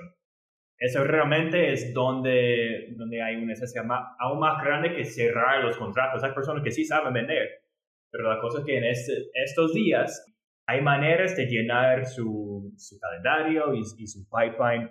Eso 0.78 1.04
realmente 1.04 1.74
es 1.74 1.94
donde, 1.94 2.94
donde 2.96 3.22
hay 3.22 3.36
una 3.36 3.48
necesidad 3.48 3.84
aún 4.18 4.40
más 4.40 4.64
grande 4.64 4.96
que 4.96 5.04
cerrar 5.04 5.62
los 5.64 5.76
contratos. 5.76 6.24
Hay 6.24 6.32
personas 6.32 6.64
que 6.64 6.72
sí 6.72 6.86
saben 6.86 7.12
vender, 7.12 7.50
pero 8.10 8.34
la 8.34 8.40
cosa 8.40 8.60
es 8.60 8.66
que 8.66 8.78
en 8.78 8.86
este, 8.86 9.14
estos 9.34 9.74
días 9.74 10.26
hay 10.68 10.82
maneras 10.82 11.36
de 11.36 11.48
llenar 11.48 12.06
su, 12.06 12.49
su 12.80 13.00
calendario 13.00 13.74
y, 13.74 13.84
su 13.84 14.28
pipeline, 14.30 14.90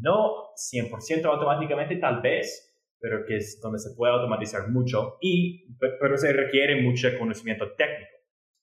no 0.00 0.50
100% 0.54 1.24
automáticamente 1.24 1.96
tal 1.96 2.20
vez, 2.20 2.72
pero 3.00 3.24
que 3.26 3.36
es 3.36 3.60
donde 3.62 3.78
se 3.78 3.94
puede 3.96 4.12
automatizar 4.12 4.68
mucho, 4.68 5.16
y, 5.20 5.76
pero 6.00 6.16
se 6.16 6.32
requiere 6.32 6.82
mucho 6.82 7.08
conocimiento 7.18 7.72
técnico, 7.76 8.10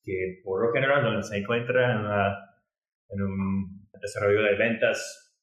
que 0.03 0.41
por 0.43 0.65
lo 0.65 0.73
general 0.73 1.03
no 1.03 1.23
se 1.23 1.37
encuentra 1.37 2.37
en, 3.09 3.21
un 3.21 3.89
desarrollo 4.01 4.41
de 4.41 4.55
ventas 4.55 5.35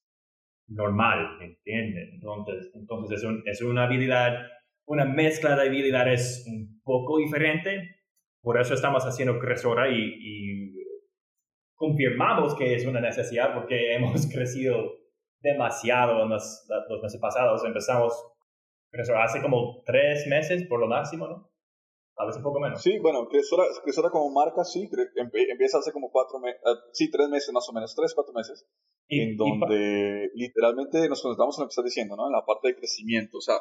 normal, 0.69 1.39
¿entienden? 1.41 2.11
Entonces, 2.15 2.71
entonces 2.75 3.25
es, 3.47 3.63
una 3.63 3.85
habilidad, 3.85 4.47
una 4.87 5.05
mezcla 5.05 5.57
de 5.57 5.69
habilidades 5.69 6.45
un 6.49 6.81
poco 6.83 7.19
diferente, 7.19 7.97
por 8.43 8.61
eso 8.61 8.75
estamos 8.75 9.05
haciendo 9.05 9.39
Cresora 9.39 9.89
y 9.91 10.80
confirmamos 11.81 12.55
que 12.55 12.75
es 12.75 12.85
una 12.87 13.01
necesidad 13.01 13.55
porque 13.55 13.95
hemos 13.97 14.27
crecido 14.27 14.93
demasiado 15.41 16.23
en 16.23 16.29
los, 16.29 16.67
meses 17.03 17.19
pasados. 17.21 17.65
Empezamos 17.65 18.13
Cresora 18.91 19.25
hace 19.25 19.41
como 19.41 19.83
tres 19.87 20.27
meses 20.27 20.67
por 20.69 20.79
lo 20.79 20.87
máximo, 20.87 21.27
¿no? 21.27 21.51
tal 22.15 22.27
vez 22.27 22.37
un 22.37 22.43
poco 22.43 22.61
menos. 22.61 22.83
Sí, 22.83 22.99
bueno, 22.99 23.27
Cresora, 23.29 24.11
como 24.11 24.31
marca, 24.31 24.63
sí, 24.63 24.91
empieza 25.17 25.79
hace 25.79 25.91
como 25.91 26.11
cuatro 26.11 26.39
meses, 26.39 26.61
ah, 26.67 26.75
sí, 26.93 27.11
tres 27.11 27.31
meses 27.31 27.51
más 27.55 27.67
o 27.71 27.73
menos, 27.73 27.95
tres, 27.97 28.13
cuatro 28.15 28.35
meses, 28.35 28.67
en 29.09 29.39
donde 29.39 30.29
literalmente 30.35 31.09
nos 31.09 31.23
concentramos 31.23 31.57
en 31.57 31.63
lo 31.63 31.69
que 31.69 31.71
estás 31.71 31.85
diciendo, 31.85 32.17
¿no? 32.17 32.27
En 32.27 32.33
la 32.33 32.45
parte 32.45 32.69
de 32.69 32.77
crecimiento, 32.77 33.39
o 33.39 33.41
sea, 33.41 33.55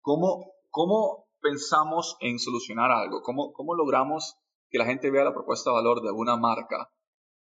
¿cómo, 0.00 0.54
cómo 0.70 1.28
pensamos 1.42 2.16
en 2.20 2.38
solucionar 2.38 2.90
algo? 2.90 3.20
¿Cómo, 3.20 3.52
¿Cómo 3.52 3.74
logramos 3.74 4.38
que 4.70 4.78
la 4.78 4.86
gente 4.86 5.10
vea 5.10 5.24
la 5.24 5.34
propuesta 5.34 5.68
de 5.68 5.74
valor 5.74 6.00
de 6.00 6.12
una 6.12 6.38
marca 6.38 6.90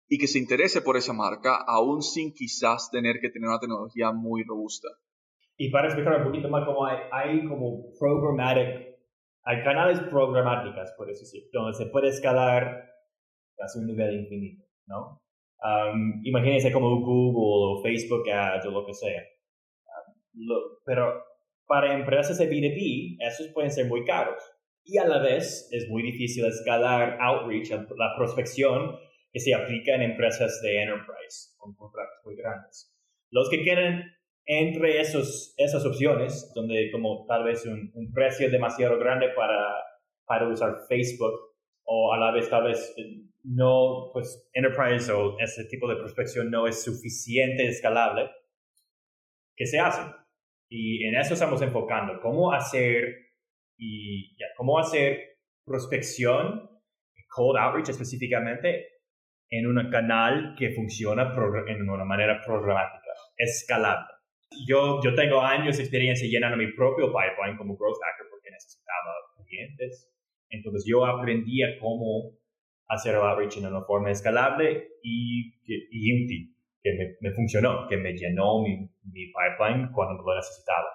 y 0.09 0.17
que 0.17 0.27
se 0.27 0.39
interese 0.39 0.81
por 0.81 0.97
esa 0.97 1.13
marca, 1.13 1.57
aún 1.67 2.01
sin 2.01 2.33
quizás 2.33 2.89
tener 2.91 3.19
que 3.21 3.29
tener 3.29 3.49
una 3.49 3.59
tecnología 3.59 4.11
muy 4.11 4.43
robusta? 4.43 4.87
Y 5.57 5.69
para 5.71 5.87
explicar 5.87 6.21
un 6.21 6.27
poquito 6.27 6.49
más, 6.49 6.65
como 6.65 6.85
hay, 6.85 6.97
hay 7.11 7.47
como 7.47 7.91
programmatic 7.99 8.87
hay 9.47 9.63
canales 9.63 10.01
programáticas, 10.09 10.93
por 10.97 11.09
eso 11.09 11.23
sí, 11.23 11.49
donde 11.53 11.73
se 11.73 11.85
puede 11.85 12.09
escalar 12.09 12.65
a 12.65 13.79
un 13.79 13.87
nivel 13.87 14.19
infinito, 14.19 14.65
¿no? 14.87 15.21
Um, 15.63 16.21
imagínense 16.25 16.69
como 16.71 16.99
Google 16.99 17.79
o 17.79 17.81
Facebook 17.81 18.29
Ads 18.29 18.65
o 18.65 18.71
lo 18.71 18.85
que 18.85 18.93
sea. 18.93 19.23
pero 20.85 21.23
para 21.65 21.97
empresas 21.97 22.37
de 22.37 22.49
B2B, 22.49 23.17
esos 23.19 23.47
pueden 23.53 23.71
ser 23.71 23.87
muy 23.87 24.03
caros. 24.03 24.43
Y 24.83 24.97
a 24.97 25.07
la 25.07 25.19
vez 25.19 25.69
es 25.71 25.87
muy 25.89 26.03
difícil 26.03 26.45
escalar 26.45 27.17
outreach, 27.21 27.69
la 27.71 28.15
prospección 28.17 28.97
que 29.31 29.39
se 29.39 29.53
aplica 29.53 29.95
en 29.95 30.03
empresas 30.03 30.61
de 30.61 30.83
enterprise 30.83 31.55
con 31.57 31.75
contratos 31.75 32.19
muy 32.23 32.35
grandes. 32.35 32.93
Los 33.29 33.49
que 33.49 33.61
quieren 33.61 34.03
entre 34.45 35.01
esos, 35.01 35.53
esas 35.57 35.85
opciones, 35.85 36.51
donde 36.55 36.89
como 36.91 37.25
tal 37.27 37.43
vez 37.43 37.65
un, 37.65 37.91
un, 37.93 38.13
precio 38.13 38.49
demasiado 38.49 38.97
grande 38.97 39.27
para, 39.35 39.75
para 40.25 40.47
usar 40.47 40.85
Facebook 40.87 41.33
o 41.83 42.13
a 42.13 42.17
la 42.17 42.31
vez 42.31 42.49
tal 42.49 42.63
vez 42.63 42.93
eh, 42.97 43.27
no, 43.43 44.09
pues 44.13 44.49
Enterprise 44.53 45.11
o 45.11 45.37
ese 45.39 45.65
tipo 45.65 45.87
de 45.87 45.95
prospección 45.95 46.49
no 46.51 46.67
es 46.67 46.83
suficiente 46.83 47.67
escalable, 47.67 48.29
¿qué 49.55 49.65
se 49.65 49.79
hace? 49.79 50.01
Y 50.69 51.05
en 51.05 51.15
eso 51.15 51.33
estamos 51.33 51.61
enfocando, 51.61 52.19
cómo 52.21 52.51
hacer 52.51 53.15
y 53.77 54.35
cómo 54.57 54.79
hacer 54.79 55.37
prospección, 55.65 56.69
cold 57.29 57.57
outreach 57.57 57.89
específicamente, 57.89 58.96
en 59.49 59.67
un 59.67 59.89
canal 59.89 60.55
que 60.57 60.71
funciona 60.71 61.33
en 61.67 61.89
una 61.89 62.03
manera 62.03 62.41
programática, 62.45 63.11
escalable. 63.37 64.13
Yo, 64.67 65.01
yo 65.03 65.13
tengo 65.13 65.41
años 65.41 65.77
de 65.77 65.83
experiencia 65.83 66.27
llenando 66.27 66.57
mi 66.57 66.71
propio 66.73 67.07
pipeline 67.07 67.57
como 67.57 67.77
growth 67.77 67.99
hacker 68.01 68.27
porque 68.29 68.51
necesitaba 68.51 69.13
clientes. 69.47 70.11
Entonces 70.49 70.85
yo 70.87 71.05
aprendí 71.05 71.63
a 71.63 71.79
cómo 71.79 72.37
hacer 72.87 73.15
el 73.15 73.21
outreach 73.21 73.57
en 73.57 73.65
una 73.67 73.83
forma 73.83 74.11
escalable 74.11 74.87
y, 75.03 75.53
y 75.65 76.23
útil, 76.23 76.55
que 76.81 76.93
me, 76.93 77.29
me, 77.29 77.35
funcionó, 77.35 77.87
que 77.87 77.97
me 77.97 78.13
llenó 78.13 78.61
mi, 78.61 78.89
mi 79.03 79.27
pipeline 79.27 79.91
cuando 79.91 80.23
lo 80.23 80.35
necesitaba. 80.35 80.87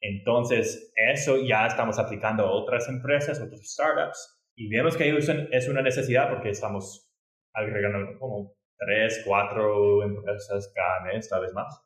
Entonces, 0.00 0.92
eso 0.96 1.38
ya 1.42 1.66
estamos 1.66 1.98
aplicando 1.98 2.44
a 2.44 2.50
otras 2.50 2.88
empresas, 2.88 3.40
otras 3.40 3.62
startups, 3.62 4.42
y 4.56 4.68
vemos 4.68 4.96
que 4.96 5.16
es 5.52 5.68
una 5.68 5.80
necesidad 5.80 6.28
porque 6.28 6.50
estamos 6.50 7.11
agregando 7.52 8.18
como 8.18 8.54
tres, 8.76 9.22
cuatro 9.26 10.02
empresas 10.02 10.72
cada 10.74 11.12
mes, 11.12 11.28
tal 11.28 11.42
vez 11.42 11.52
más 11.52 11.82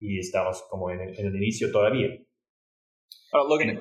y 0.00 0.18
estamos 0.18 0.62
como 0.68 0.90
en 0.90 1.00
el, 1.00 1.36
inicio 1.36 1.70
todavía. 1.70 2.08
Ahora, 3.32 3.48
Logan, 3.48 3.80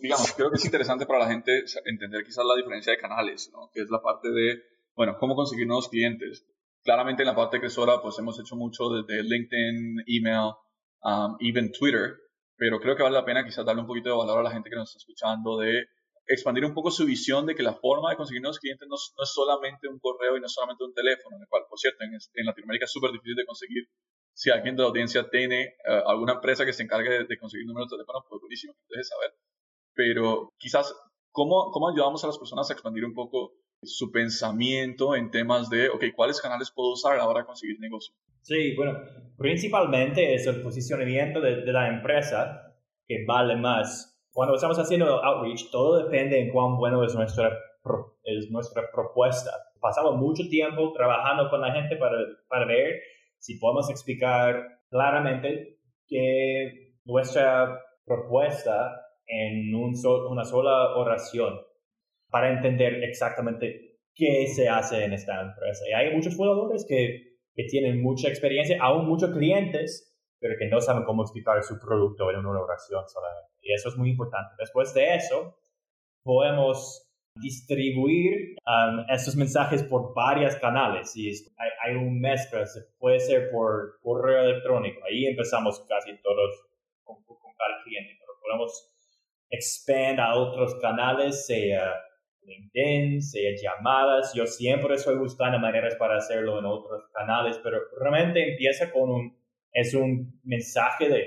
digamos, 0.00 0.32
creo 0.32 0.50
que 0.50 0.56
es 0.56 0.64
interesante 0.64 1.06
para 1.06 1.20
la 1.20 1.28
gente 1.28 1.64
entender 1.84 2.24
quizás 2.24 2.44
la 2.44 2.56
diferencia 2.56 2.92
de 2.92 2.98
canales, 2.98 3.50
¿no? 3.52 3.70
que 3.72 3.82
es 3.82 3.90
la 3.90 4.00
parte 4.02 4.30
de, 4.30 4.62
bueno, 4.96 5.16
cómo 5.18 5.36
conseguir 5.36 5.66
nuevos 5.66 5.88
clientes. 5.88 6.46
Claramente 6.82 7.22
en 7.22 7.28
la 7.28 7.36
parte 7.36 7.60
cresora, 7.60 8.00
pues 8.02 8.18
hemos 8.18 8.40
hecho 8.40 8.56
mucho 8.56 8.88
desde 8.88 9.22
LinkedIn, 9.22 10.04
email, 10.06 10.54
um, 11.02 11.36
even 11.40 11.70
Twitter, 11.72 12.16
pero 12.56 12.80
creo 12.80 12.96
que 12.96 13.02
vale 13.02 13.14
la 13.14 13.24
pena 13.24 13.44
quizás 13.44 13.64
darle 13.64 13.82
un 13.82 13.86
poquito 13.86 14.08
de 14.08 14.16
valor 14.16 14.40
a 14.40 14.42
la 14.44 14.50
gente 14.50 14.70
que 14.70 14.76
nos 14.76 14.88
está 14.88 14.98
escuchando 14.98 15.58
de 15.58 15.84
expandir 16.32 16.64
un 16.64 16.74
poco 16.74 16.90
su 16.90 17.04
visión 17.04 17.46
de 17.46 17.54
que 17.54 17.62
la 17.62 17.74
forma 17.74 18.10
de 18.10 18.16
conseguir 18.16 18.40
nuevos 18.40 18.58
clientes 18.58 18.86
no, 18.88 18.94
es 18.96 19.32
solamente 19.32 19.88
un 19.88 19.98
correo 19.98 20.36
y 20.36 20.40
no 20.40 20.46
es 20.46 20.52
solamente 20.52 20.84
un 20.84 20.94
teléfono, 20.94 21.36
en 21.36 21.42
el 21.42 21.48
cual, 21.48 21.64
por 21.68 21.78
cierto, 21.78 22.04
en, 22.04 22.12
en 22.12 22.46
Latinoamérica 22.46 22.84
es 22.84 22.92
súper 22.92 23.10
difícil 23.10 23.34
de 23.34 23.44
conseguir 23.44 23.88
si 24.40 24.50
alguien 24.50 24.76
de 24.76 24.82
la 24.82 24.88
audiencia 24.88 25.28
tiene 25.28 25.62
eh, 25.62 26.02
alguna 26.06 26.34
empresa 26.34 26.64
que 26.64 26.72
se 26.72 26.82
encargue 26.82 27.24
de, 27.24 27.38
conseguir 27.38 27.66
números 27.66 27.90
de 27.90 27.96
teléfono, 27.96 28.24
pues 28.28 28.40
buenísimo, 28.40 28.74
deje 28.88 29.04
saber. 29.04 29.34
Pero 29.94 30.52
quizás, 30.58 30.94
¿cómo, 31.30 31.70
¿cómo 31.72 31.90
ayudamos 31.90 32.24
a 32.24 32.28
las 32.28 32.38
personas 32.38 32.70
a 32.70 32.72
expandir 32.72 33.04
un 33.04 33.12
poco 33.12 33.52
su 33.82 34.10
pensamiento 34.10 35.14
en 35.16 35.30
temas 35.30 35.68
de, 35.68 35.88
ok, 35.88 36.04
¿cuáles 36.14 36.40
canales 36.40 36.70
puedo 36.70 36.92
usar 36.92 37.14
a 37.14 37.16
la 37.18 37.28
hora 37.28 37.40
de 37.40 37.46
conseguir 37.46 37.78
negocio? 37.80 38.14
Sí, 38.42 38.74
bueno, 38.76 38.98
principalmente 39.36 40.34
es 40.34 40.46
el 40.46 40.62
posicionamiento 40.62 41.40
de 41.40 41.72
la 41.72 41.88
empresa 41.88 42.76
que 43.06 43.24
vale 43.26 43.56
más. 43.56 44.19
Cuando 44.40 44.54
estamos 44.54 44.78
haciendo 44.78 45.22
outreach, 45.22 45.70
todo 45.70 46.02
depende 46.02 46.40
en 46.40 46.50
cuán 46.50 46.78
bueno 46.78 47.04
es 47.04 47.14
nuestra, 47.14 47.52
es 48.24 48.50
nuestra 48.50 48.90
propuesta. 48.90 49.50
Pasamos 49.78 50.16
mucho 50.16 50.48
tiempo 50.48 50.94
trabajando 50.94 51.50
con 51.50 51.60
la 51.60 51.72
gente 51.72 51.96
para, 51.96 52.16
para 52.48 52.64
ver 52.64 53.02
si 53.36 53.58
podemos 53.58 53.90
explicar 53.90 54.80
claramente 54.88 55.80
que 56.06 56.94
nuestra 57.04 57.82
propuesta 58.06 59.02
en 59.26 59.74
un 59.74 59.92
una 60.30 60.44
sola 60.46 60.96
oración 60.96 61.60
para 62.30 62.50
entender 62.50 63.04
exactamente 63.04 63.98
qué 64.14 64.46
se 64.46 64.70
hace 64.70 65.04
en 65.04 65.12
esta 65.12 65.38
empresa. 65.38 65.84
Y 65.86 65.92
hay 65.92 66.14
muchos 66.16 66.34
fundadores 66.34 66.86
que, 66.88 67.36
que 67.54 67.64
tienen 67.64 68.00
mucha 68.00 68.30
experiencia, 68.30 68.78
aún 68.80 69.06
muchos 69.06 69.32
clientes, 69.32 70.09
pero 70.40 70.56
que 70.58 70.66
no 70.66 70.80
saben 70.80 71.04
cómo 71.04 71.22
explicar 71.22 71.62
su 71.62 71.78
producto 71.78 72.30
en 72.30 72.44
una 72.44 72.60
oración 72.60 73.06
solamente. 73.08 73.52
Y 73.60 73.72
eso 73.72 73.90
es 73.90 73.96
muy 73.96 74.10
importante. 74.10 74.54
Después 74.58 74.94
de 74.94 75.14
eso, 75.14 75.58
podemos 76.22 77.06
distribuir 77.36 78.56
um, 78.66 79.04
estos 79.08 79.36
mensajes 79.36 79.82
por 79.82 80.14
varios 80.14 80.56
canales. 80.56 81.14
Y 81.16 81.28
hay, 81.28 81.70
hay, 81.84 81.96
un 81.96 82.20
mezcla, 82.20 82.64
puede 82.98 83.20
ser 83.20 83.50
por 83.50 84.00
correo 84.02 84.44
electrónico. 84.44 85.00
Ahí 85.08 85.26
empezamos 85.26 85.84
casi 85.88 86.16
todos 86.22 86.66
con, 87.04 87.16
cada 87.24 87.82
cliente, 87.84 88.16
pero 88.18 88.32
podemos 88.40 88.90
expand 89.50 90.20
a 90.20 90.34
otros 90.34 90.76
canales, 90.76 91.46
sea 91.46 91.94
LinkedIn, 92.42 93.20
sea 93.20 93.50
llamadas. 93.60 94.32
Yo 94.34 94.46
siempre 94.46 94.94
estoy 94.94 95.16
buscando 95.16 95.58
maneras 95.58 95.94
para 95.96 96.16
hacerlo 96.16 96.58
en 96.58 96.64
otros 96.64 97.04
canales, 97.12 97.60
pero 97.62 97.78
realmente 97.98 98.52
empieza 98.52 98.90
con 98.90 99.10
un, 99.10 99.39
es 99.72 99.94
un 99.94 100.40
mensaje 100.44 101.08
de 101.08 101.26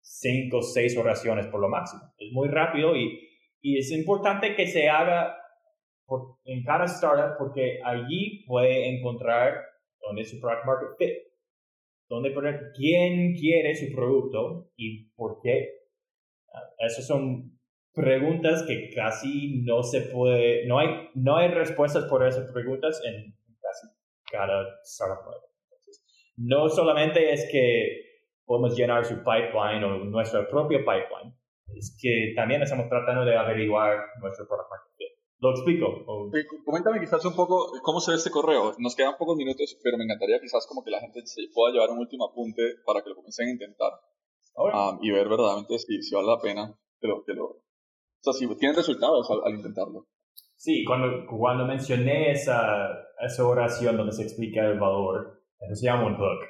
cinco 0.00 0.58
o 0.58 0.62
seis 0.62 0.96
oraciones 0.96 1.46
por 1.46 1.60
lo 1.60 1.68
máximo. 1.68 2.02
Es 2.18 2.32
muy 2.32 2.48
rápido 2.48 2.96
y 2.96 3.30
y 3.62 3.78
es 3.78 3.90
importante 3.92 4.54
que 4.54 4.66
se 4.66 4.88
haga 4.88 5.36
en 6.44 6.64
cada 6.64 6.86
startup 6.86 7.36
porque 7.38 7.80
allí 7.84 8.44
puede 8.46 8.88
encontrar 8.96 9.54
dónde 10.00 10.22
es 10.22 10.30
su 10.30 10.40
product 10.40 10.66
market 10.66 10.88
fit, 10.98 11.16
dónde 12.08 12.30
poner 12.30 12.72
quién 12.74 13.34
quiere 13.34 13.74
su 13.76 13.94
producto 13.94 14.70
y 14.76 15.10
por 15.10 15.40
qué. 15.42 15.68
Uh, 16.48 16.86
esas 16.86 17.06
son 17.06 17.58
preguntas 17.92 18.64
que 18.66 18.90
casi 18.90 19.62
no 19.62 19.82
se 19.82 20.00
puede, 20.00 20.66
no 20.66 20.78
hay, 20.78 21.10
no 21.14 21.36
hay 21.36 21.48
respuestas 21.48 22.06
por 22.06 22.26
esas 22.26 22.50
preguntas 22.50 23.00
en 23.04 23.36
casi 23.60 23.86
cada 24.32 24.80
startup. 24.82 25.49
No 26.42 26.70
solamente 26.70 27.34
es 27.34 27.46
que 27.52 28.24
podemos 28.46 28.74
llenar 28.74 29.04
su 29.04 29.16
pipeline 29.18 29.84
o 29.84 30.04
nuestra 30.06 30.48
propia 30.48 30.78
pipeline, 30.78 31.36
es 31.76 31.96
que 32.00 32.32
también 32.34 32.62
estamos 32.62 32.88
tratando 32.88 33.26
de 33.26 33.36
averiguar 33.36 33.98
nuestro 34.20 34.48
product 34.48 34.70
market 34.70 34.92
fit. 34.96 35.20
¿Lo 35.38 35.50
explico? 35.50 36.30
coméntame 36.64 37.00
quizás 37.00 37.24
un 37.26 37.36
poco 37.36 37.70
cómo 37.82 38.00
se 38.00 38.12
ve 38.12 38.16
este 38.16 38.30
correo. 38.30 38.74
Nos 38.78 38.96
quedan 38.96 39.18
pocos 39.18 39.36
minutos, 39.36 39.78
pero 39.82 39.98
me 39.98 40.04
encantaría 40.04 40.40
quizás 40.40 40.66
como 40.66 40.82
que 40.82 40.90
la 40.90 41.00
gente 41.00 41.20
se 41.26 41.42
pueda 41.54 41.74
llevar 41.74 41.90
un 41.90 41.98
último 41.98 42.24
apunte 42.24 42.62
para 42.86 43.02
que 43.02 43.10
lo 43.10 43.16
comiencen 43.16 43.48
a 43.48 43.52
intentar. 43.52 43.92
Um, 44.56 44.98
y 45.02 45.10
ver 45.10 45.28
verdaderamente 45.28 45.78
si, 45.78 46.02
si 46.02 46.14
vale 46.14 46.28
la 46.28 46.40
pena 46.40 46.74
que 47.00 47.06
lo, 47.06 47.22
que 47.24 47.34
lo... 47.34 47.44
O 47.44 47.62
sea, 48.20 48.32
si 48.32 48.46
tienen 48.56 48.76
resultados 48.76 49.30
al, 49.44 49.54
intentarlo. 49.54 50.06
Sí, 50.56 50.84
cuando, 50.84 51.26
cuando 51.26 51.66
mencioné 51.66 52.32
esa, 52.32 52.90
esa 53.20 53.46
oración 53.46 53.96
donde 53.96 54.12
se 54.12 54.22
explica 54.22 54.66
el 54.66 54.78
valor, 54.78 55.39
eso 55.60 55.74
se 55.74 55.86
llama 55.86 56.06
un 56.06 56.16
hook 56.16 56.40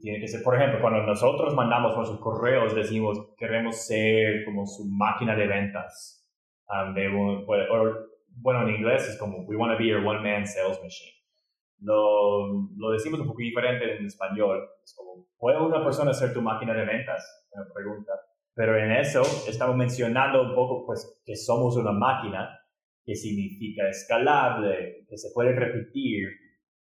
tiene 0.00 0.20
que 0.20 0.28
ser, 0.28 0.42
por 0.42 0.56
ejemplo, 0.56 0.80
cuando 0.80 1.02
nosotros 1.02 1.54
mandamos 1.54 1.96
nuestros 1.96 2.20
correos, 2.20 2.74
decimos 2.74 3.18
queremos 3.36 3.86
ser 3.86 4.44
como 4.44 4.66
su 4.66 4.84
máquina 4.88 5.36
de 5.36 5.46
ventas. 5.46 6.18
Um, 6.68 6.94
de 6.94 7.10
pues, 7.46 7.68
bueno, 8.28 8.66
en 8.66 8.76
inglés 8.76 9.08
es 9.08 9.18
como 9.18 9.44
we 9.44 9.56
want 9.56 9.72
to 9.72 9.78
be 9.78 9.88
your 9.88 10.04
one 10.04 10.20
man 10.20 10.46
sales 10.46 10.80
machine. 10.82 11.12
Lo, 11.80 12.68
lo 12.76 12.90
decimos 12.90 13.20
un 13.20 13.26
poco 13.26 13.40
diferente 13.40 13.96
en 13.96 14.06
español. 14.06 14.66
Es 14.82 14.94
como, 14.96 15.26
¿puede 15.36 15.60
una 15.60 15.84
persona 15.84 16.14
ser 16.14 16.32
tu 16.32 16.40
máquina 16.40 16.72
de 16.72 16.84
ventas? 16.84 17.46
Una 17.52 17.66
pregunta. 17.74 18.12
Pero 18.54 18.78
en 18.78 18.92
eso 18.92 19.22
estamos 19.48 19.76
mencionando 19.76 20.42
un 20.42 20.54
poco 20.54 20.86
pues 20.86 21.20
que 21.24 21.36
somos 21.36 21.76
una 21.76 21.92
máquina 21.92 22.58
que 23.04 23.14
significa 23.14 23.88
escalable, 23.88 25.04
que 25.08 25.18
se 25.18 25.30
puede 25.34 25.54
repetir 25.54 26.28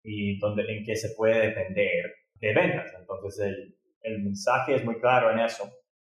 y 0.07 0.39
donde, 0.39 0.63
en 0.63 0.85
que 0.85 0.95
se 0.95 1.09
puede 1.15 1.49
depender 1.49 2.05
de 2.39 2.53
ventas. 2.53 2.91
Entonces 2.97 3.45
el, 3.45 3.75
el 4.01 4.23
mensaje 4.23 4.75
es 4.75 4.85
muy 4.85 4.99
claro 4.99 5.31
en 5.31 5.39
eso. 5.39 5.69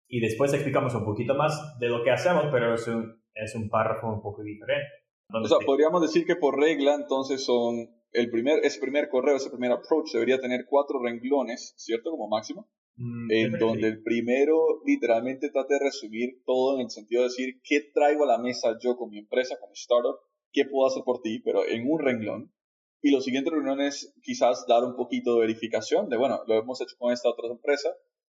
Y 0.07 0.19
después 0.19 0.53
explicamos 0.53 0.95
un 0.95 1.05
poquito 1.05 1.35
más 1.35 1.77
de 1.79 1.89
lo 1.89 2.03
que 2.03 2.11
hacemos, 2.11 2.47
pero 2.51 2.73
es 2.73 2.87
un, 2.87 3.21
es 3.35 3.55
un 3.55 3.69
párrafo 3.69 4.07
un 4.07 4.21
poco 4.21 4.43
diferente. 4.43 4.89
o 5.29 5.45
sea, 5.45 5.57
podríamos 5.65 6.01
decir 6.01 6.25
que 6.25 6.35
por 6.35 6.59
regla, 6.59 6.95
entonces 6.95 7.45
son 7.45 7.87
el 8.11 8.29
primer, 8.29 8.59
ese 8.63 8.79
primer 8.79 9.09
correo, 9.09 9.35
ese 9.35 9.49
primer 9.49 9.71
approach 9.71 10.11
debería 10.11 10.39
tener 10.39 10.65
cuatro 10.67 10.99
renglones, 11.01 11.73
¿cierto? 11.77 12.11
Como 12.11 12.27
máximo. 12.27 12.67
Mm, 12.95 13.31
en 13.31 13.51
donde 13.53 13.87
el 13.87 14.03
primero 14.03 14.81
literalmente 14.85 15.49
trata 15.49 15.73
de 15.73 15.85
resumir 15.85 16.43
todo 16.45 16.75
en 16.75 16.81
el 16.81 16.91
sentido 16.91 17.23
de 17.23 17.29
decir 17.29 17.59
qué 17.63 17.89
traigo 17.91 18.23
a 18.23 18.27
la 18.27 18.37
mesa 18.37 18.77
yo 18.79 18.95
con 18.97 19.09
mi 19.09 19.17
empresa, 19.17 19.57
con 19.59 19.69
mi 19.69 19.73
startup, 19.73 20.17
qué 20.51 20.65
puedo 20.65 20.87
hacer 20.87 21.03
por 21.03 21.21
ti, 21.21 21.41
pero 21.43 21.65
en 21.65 21.89
un 21.89 21.99
renglón. 21.99 22.51
Y 23.03 23.11
los 23.11 23.25
siguientes 23.25 23.53
renglones 23.53 24.15
quizás 24.23 24.65
dar 24.65 24.85
un 24.85 24.95
poquito 24.95 25.35
de 25.35 25.41
verificación 25.41 26.07
de, 26.07 26.15
bueno, 26.15 26.39
lo 26.47 26.57
hemos 26.57 26.79
hecho 26.81 26.95
con 26.97 27.11
esta 27.11 27.29
otra 27.29 27.49
empresa. 27.49 27.89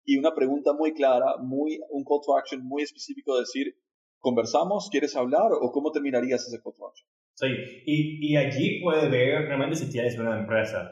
Y 0.06 0.18
una 0.18 0.36
pregunta 0.36 0.74
muy 0.74 0.94
clara, 0.94 1.38
muy, 1.40 1.80
un 1.90 2.04
call 2.06 2.20
to 2.24 2.38
action 2.38 2.64
muy 2.64 2.84
específico 2.84 3.34
de 3.34 3.42
decir, 3.42 3.76
¿conversamos? 4.20 4.90
¿Quieres 4.92 5.16
hablar? 5.16 5.52
¿O 5.60 5.72
cómo 5.72 5.92
terminarías 5.92 6.48
ese 6.48 6.62
call 6.62 6.74
to 6.76 6.88
action? 6.88 7.10
Sí, 7.34 7.48
y, 7.88 8.32
y 8.32 8.38
allí 8.38 8.80
puede 8.82 9.10
ver 9.10 9.48
realmente 9.48 9.76
si 9.76 9.92
tienes 9.92 10.18
una 10.20 10.40
empresa. 10.40 10.92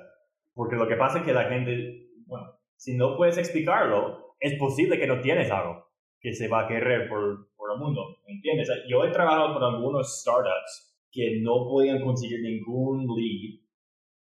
Porque 0.55 0.75
lo 0.75 0.87
que 0.87 0.95
pasa 0.95 1.19
es 1.19 1.25
que 1.25 1.33
la 1.33 1.47
gente, 1.47 2.09
bueno, 2.25 2.47
si 2.77 2.95
no 2.95 3.15
puedes 3.15 3.37
explicarlo, 3.37 4.35
es 4.39 4.57
posible 4.57 4.97
que 4.97 5.05
no 5.05 5.21
tienes 5.21 5.51
algo 5.51 5.85
que 6.19 6.33
se 6.33 6.47
va 6.47 6.65
a 6.65 6.67
querer 6.67 7.07
por, 7.07 7.53
por 7.55 7.73
el 7.73 7.79
mundo, 7.79 8.17
¿me 8.25 8.33
entiendes? 8.33 8.69
Yo 8.89 9.03
he 9.03 9.11
trabajado 9.11 9.53
con 9.53 9.63
algunos 9.63 10.19
startups 10.19 10.97
que 11.11 11.39
no 11.41 11.67
podían 11.67 12.03
conseguir 12.03 12.41
ningún 12.41 13.05
lead. 13.15 13.66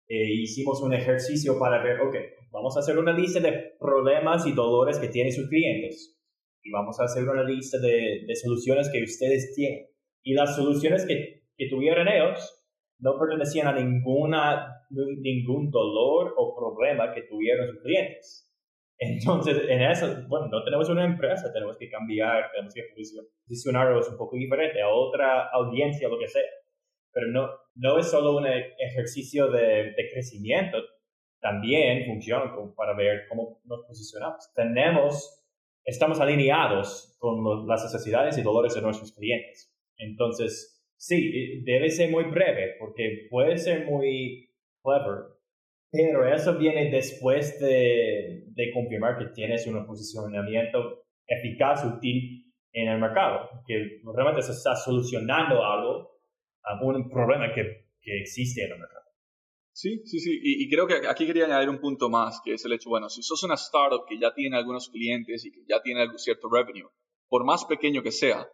E 0.08 0.42
hicimos 0.42 0.82
un 0.82 0.94
ejercicio 0.94 1.58
para 1.58 1.82
ver, 1.82 2.00
ok, 2.00 2.14
vamos 2.52 2.76
a 2.76 2.80
hacer 2.80 2.98
una 2.98 3.12
lista 3.12 3.40
de 3.40 3.74
problemas 3.78 4.46
y 4.46 4.52
dolores 4.52 4.98
que 4.98 5.08
tienen 5.08 5.32
sus 5.32 5.48
clientes. 5.48 6.16
Y 6.62 6.70
vamos 6.70 6.98
a 7.00 7.04
hacer 7.04 7.28
una 7.28 7.44
lista 7.44 7.78
de, 7.78 8.24
de 8.26 8.36
soluciones 8.36 8.88
que 8.90 9.02
ustedes 9.02 9.54
tienen. 9.54 9.86
Y 10.22 10.34
las 10.34 10.56
soluciones 10.56 11.06
que, 11.06 11.44
que 11.56 11.68
tuvieron 11.68 12.08
ellos 12.08 12.56
no 12.98 13.18
pertenecían 13.18 13.66
a 13.66 13.72
ninguna, 13.72 14.86
ningún 14.90 15.70
dolor 15.70 16.34
o 16.36 16.56
problema 16.56 17.12
que 17.12 17.22
tuvieron 17.22 17.68
sus 17.68 17.82
clientes. 17.82 18.50
Entonces, 18.98 19.58
en 19.68 19.82
eso, 19.82 20.06
bueno, 20.28 20.48
no 20.50 20.64
tenemos 20.64 20.88
una 20.88 21.04
empresa, 21.04 21.52
tenemos 21.52 21.76
que 21.78 21.90
cambiar, 21.90 22.50
tenemos 22.52 22.72
que 22.72 22.82
posicionarnos 23.44 24.08
un 24.08 24.16
poco 24.16 24.36
diferente 24.36 24.80
a 24.80 24.88
otra 24.88 25.48
audiencia, 25.52 26.08
lo 26.08 26.18
que 26.18 26.28
sea. 26.28 26.42
Pero 27.16 27.28
no, 27.28 27.48
no 27.76 27.98
es 27.98 28.10
solo 28.10 28.36
un 28.36 28.46
ejercicio 28.46 29.50
de, 29.50 29.94
de 29.96 30.10
crecimiento, 30.12 30.76
también 31.40 32.04
funciona 32.04 32.52
para 32.76 32.94
ver 32.94 33.22
cómo 33.26 33.62
nos 33.64 33.86
posicionamos. 33.86 34.52
Tenemos, 34.54 35.42
estamos 35.86 36.20
alineados 36.20 37.16
con 37.18 37.66
las 37.66 37.84
necesidades 37.84 38.36
y 38.36 38.42
dolores 38.42 38.74
de 38.74 38.82
nuestros 38.82 39.12
clientes. 39.12 39.74
Entonces, 39.96 40.86
sí, 40.98 41.62
debe 41.64 41.88
ser 41.88 42.10
muy 42.10 42.24
breve, 42.24 42.74
porque 42.78 43.28
puede 43.30 43.56
ser 43.56 43.86
muy 43.86 44.50
clever, 44.82 45.24
pero 45.90 46.34
eso 46.34 46.58
viene 46.58 46.90
después 46.90 47.58
de, 47.60 48.44
de 48.48 48.72
confirmar 48.74 49.16
que 49.16 49.32
tienes 49.32 49.66
un 49.66 49.86
posicionamiento 49.86 51.06
eficaz, 51.26 51.82
útil 51.82 52.52
en 52.74 52.88
el 52.88 53.00
mercado, 53.00 53.48
que 53.66 54.02
realmente 54.14 54.42
se 54.42 54.52
está 54.52 54.76
solucionando 54.76 55.64
algo, 55.64 56.15
un 56.80 57.10
problema 57.10 57.52
que, 57.54 57.86
que 58.00 58.20
existe 58.20 58.64
en 58.64 58.72
el 58.72 58.78
mercado. 58.78 59.06
Sí, 59.72 60.00
sí, 60.06 60.20
sí. 60.20 60.40
Y, 60.42 60.70
creo 60.70 60.86
que 60.86 61.06
aquí 61.06 61.26
quería 61.26 61.44
añadir 61.44 61.68
un 61.68 61.80
punto 61.80 62.08
más, 62.08 62.40
que 62.42 62.54
es 62.54 62.64
el 62.64 62.72
hecho, 62.72 62.88
bueno, 62.88 63.10
si 63.10 63.22
sos 63.22 63.42
una 63.42 63.54
startup 63.54 64.06
que 64.08 64.18
ya 64.18 64.32
tiene 64.32 64.56
algunos 64.56 64.88
clientes 64.88 65.44
y 65.44 65.52
que 65.52 65.60
ya 65.68 65.82
tiene 65.82 66.00
algún 66.00 66.18
cierto 66.18 66.48
revenue, 66.50 66.88
por 67.28 67.44
más 67.44 67.66
pequeño 67.66 68.02
que 68.02 68.10
sea, 68.10 68.48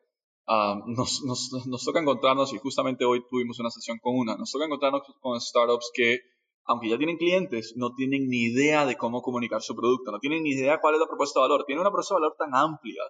um, 0.48 0.92
nos, 0.94 1.22
nos, 1.24 1.66
nos, 1.66 1.84
toca 1.84 2.00
encontrarnos, 2.00 2.52
y 2.52 2.58
justamente 2.58 3.04
hoy 3.04 3.22
tuvimos 3.30 3.60
una 3.60 3.70
sesión 3.70 3.98
con 4.02 4.16
una, 4.16 4.36
nos 4.36 4.50
toca 4.50 4.64
encontrarnos 4.64 5.02
con 5.20 5.40
startups 5.40 5.92
que 5.94 6.18
aunque 6.64 6.88
ya 6.88 6.98
tienen 6.98 7.16
clientes, 7.16 7.74
no 7.76 7.94
tienen 7.94 8.28
ni 8.28 8.44
idea 8.44 8.86
de 8.86 8.96
cómo 8.96 9.22
comunicar 9.22 9.62
su 9.62 9.74
producto, 9.74 10.12
no 10.12 10.18
tienen 10.18 10.42
ni 10.42 10.50
idea 10.50 10.80
cuál 10.80 10.94
es 10.94 11.00
la 11.00 11.06
propuesta 11.06 11.40
de 11.40 11.44
valor. 11.44 11.64
Tienen 11.66 11.80
una 11.80 11.90
propuesta 11.90 12.14
de 12.14 12.20
valor 12.20 12.36
tan 12.38 12.54
amplia 12.54 13.02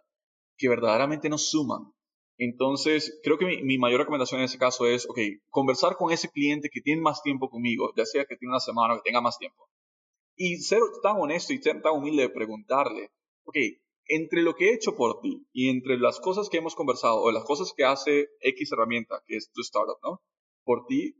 que 0.56 0.68
verdaderamente 0.68 1.28
nos 1.28 1.50
suman. 1.50 1.92
Entonces, 2.38 3.20
creo 3.22 3.38
que 3.38 3.62
mi, 3.62 3.78
mayor 3.78 4.00
recomendación 4.00 4.40
en 4.40 4.46
ese 4.46 4.58
caso 4.58 4.86
es, 4.86 5.08
ok, 5.08 5.18
conversar 5.48 5.96
con 5.96 6.12
ese 6.12 6.28
cliente 6.28 6.70
que 6.70 6.80
tiene 6.80 7.00
más 7.00 7.22
tiempo 7.22 7.48
conmigo, 7.50 7.92
ya 7.96 8.04
sea 8.04 8.24
que 8.24 8.36
tiene 8.36 8.52
una 8.52 8.60
semana 8.60 8.94
o 8.94 8.96
que 8.96 9.10
tenga 9.10 9.20
más 9.20 9.38
tiempo. 9.38 9.68
Y 10.36 10.56
ser 10.56 10.80
tan 11.02 11.16
honesto 11.20 11.52
y 11.52 11.62
ser 11.62 11.82
tan 11.82 11.94
humilde 11.94 12.22
de 12.22 12.30
preguntarle, 12.30 13.10
ok, 13.44 13.56
entre 14.06 14.42
lo 14.42 14.54
que 14.54 14.70
he 14.70 14.74
hecho 14.74 14.96
por 14.96 15.20
ti 15.20 15.46
y 15.52 15.68
entre 15.68 15.98
las 15.98 16.20
cosas 16.20 16.48
que 16.48 16.58
hemos 16.58 16.74
conversado 16.74 17.20
o 17.20 17.30
las 17.30 17.44
cosas 17.44 17.72
que 17.76 17.84
hace 17.84 18.28
X 18.40 18.72
herramienta, 18.72 19.22
que 19.26 19.36
es 19.36 19.50
tu 19.52 19.60
startup, 19.60 19.98
¿no? 20.02 20.20
Por 20.64 20.86
ti, 20.86 21.16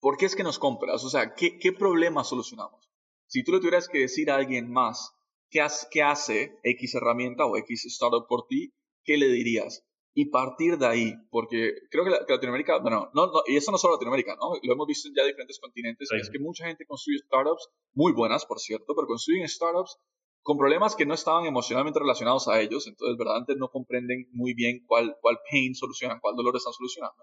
¿Por 0.00 0.16
qué 0.16 0.26
es 0.26 0.36
que 0.36 0.42
nos 0.42 0.58
compras? 0.58 1.04
O 1.04 1.10
sea, 1.10 1.34
¿qué, 1.34 1.58
qué 1.58 1.72
problema 1.72 2.22
solucionamos? 2.22 2.90
Si 3.26 3.42
tú 3.42 3.52
le 3.52 3.60
tuvieras 3.60 3.88
que 3.88 3.98
decir 4.00 4.30
a 4.30 4.36
alguien 4.36 4.70
más 4.70 5.12
qué, 5.50 5.60
hace 6.02 6.58
X 6.62 6.94
herramienta 6.94 7.46
o 7.46 7.56
X 7.56 7.86
startup 7.86 8.26
por 8.28 8.46
ti, 8.46 8.72
¿qué 9.04 9.16
le 9.16 9.28
dirías? 9.28 9.85
Y 10.18 10.30
partir 10.30 10.78
de 10.78 10.86
ahí, 10.86 11.12
porque 11.30 11.74
creo 11.90 12.02
que, 12.02 12.10
Latinoamérica, 12.10 12.78
bueno, 12.78 13.10
no, 13.12 13.30
y 13.46 13.56
eso 13.56 13.70
no 13.70 13.76
solo 13.76 13.96
Latinoamérica, 13.96 14.34
¿no? 14.36 14.54
Lo 14.62 14.72
hemos 14.72 14.86
visto 14.86 15.08
en 15.08 15.14
ya 15.14 15.22
diferentes 15.22 15.60
continentes, 15.60 16.08
es 16.10 16.30
que 16.30 16.38
mucha 16.38 16.64
gente 16.64 16.86
construye 16.86 17.18
startups, 17.18 17.68
muy 17.92 18.14
buenas, 18.14 18.46
por 18.46 18.58
cierto, 18.58 18.94
pero 18.94 19.06
construyen 19.06 19.46
startups 19.46 19.98
con 20.40 20.56
problemas 20.56 20.96
que 20.96 21.04
no 21.04 21.12
estaban 21.12 21.44
emocionalmente 21.44 21.98
relacionados 21.98 22.48
a 22.48 22.58
ellos, 22.62 22.86
entonces 22.86 23.18
verdaderamente 23.18 23.56
no 23.56 23.68
comprenden 23.68 24.26
muy 24.32 24.54
bien 24.54 24.86
cuál, 24.86 25.18
cuál 25.20 25.36
pain 25.50 25.74
solucionan, 25.74 26.18
cuál 26.20 26.34
dolor 26.34 26.56
están 26.56 26.72
solucionando. 26.72 27.22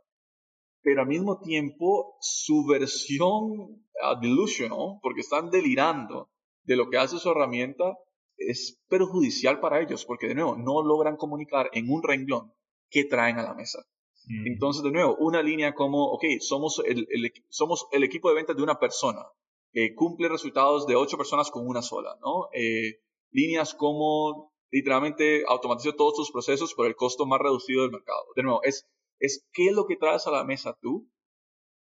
Pero 0.84 1.01
al 1.01 1.08
mismo 1.08 1.39
tiempo 1.39 2.15
su 2.21 2.67
versión 2.67 3.25
uh, 3.34 4.21
delusional, 4.21 4.99
porque 5.01 5.21
están 5.21 5.49
delirando 5.49 6.29
de 6.62 6.75
lo 6.75 6.91
que 6.91 6.99
hace 6.99 7.17
su 7.17 7.32
herramienta, 7.32 7.97
es 8.38 8.79
perjudicial 8.88 9.60
para 9.60 9.82
ellos, 9.82 10.06
porque 10.06 10.27
de 10.27 10.36
nuevo 10.36 10.56
no 10.56 10.84
logran 10.84 11.17
comunicar 11.17 11.71
en 11.73 11.89
un 11.89 12.03
renglón 12.03 12.53
qué 12.89 13.06
traen 13.06 13.39
a 13.39 13.43
la 13.43 13.54
mesa. 13.54 13.80
Mm. 14.26 14.48
Entonces, 14.48 14.84
de 14.84 14.91
nuevo, 14.91 15.15
una 15.19 15.41
línea 15.41 15.74
como, 15.74 16.06
ok, 16.12 16.24
somos 16.39 16.82
el, 16.86 17.08
somos 17.50 17.88
el 17.91 18.04
equipo 18.04 18.30
de 18.30 18.36
ventas 18.36 18.56
de 18.56 18.63
una 18.63 18.80
persona, 18.80 19.26
que 19.72 19.93
cumple 19.96 20.30
resultados 20.30 20.86
de 20.86 20.96
ocho 20.96 21.17
personas 21.17 21.50
con 21.50 21.67
una 21.67 21.82
sola, 21.82 22.15
¿no? 22.22 22.48
Eh, 22.54 23.00
líneas 23.32 23.74
como 23.74 24.54
literalmente 24.72 25.43
automatiza 25.48 25.96
todos 25.96 26.15
tus 26.15 26.32
procesos 26.32 26.74
por 26.74 26.86
el 26.86 26.96
costo 26.96 27.26
más 27.26 27.39
reducido 27.39 27.82
del 27.82 27.91
mercado. 27.91 28.26
De 28.36 28.43
nuevo, 28.43 28.62
es 28.63 28.88
es 29.24 29.48
qué 29.54 29.67
es 29.67 29.74
lo 29.74 29.86
que 29.86 29.96
traes 29.96 30.28
a 30.28 30.32
la 30.32 30.43
mesa 30.43 30.78
tú 30.82 31.10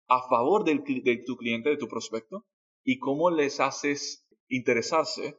a 0.07 0.21
favor 0.29 0.63
del, 0.63 0.83
de 0.83 1.23
tu 1.25 1.35
cliente, 1.35 1.69
de 1.69 1.77
tu 1.77 1.87
prospecto, 1.87 2.45
y 2.83 2.99
cómo 2.99 3.31
les 3.31 3.59
haces 3.59 4.27
interesarse 4.47 5.35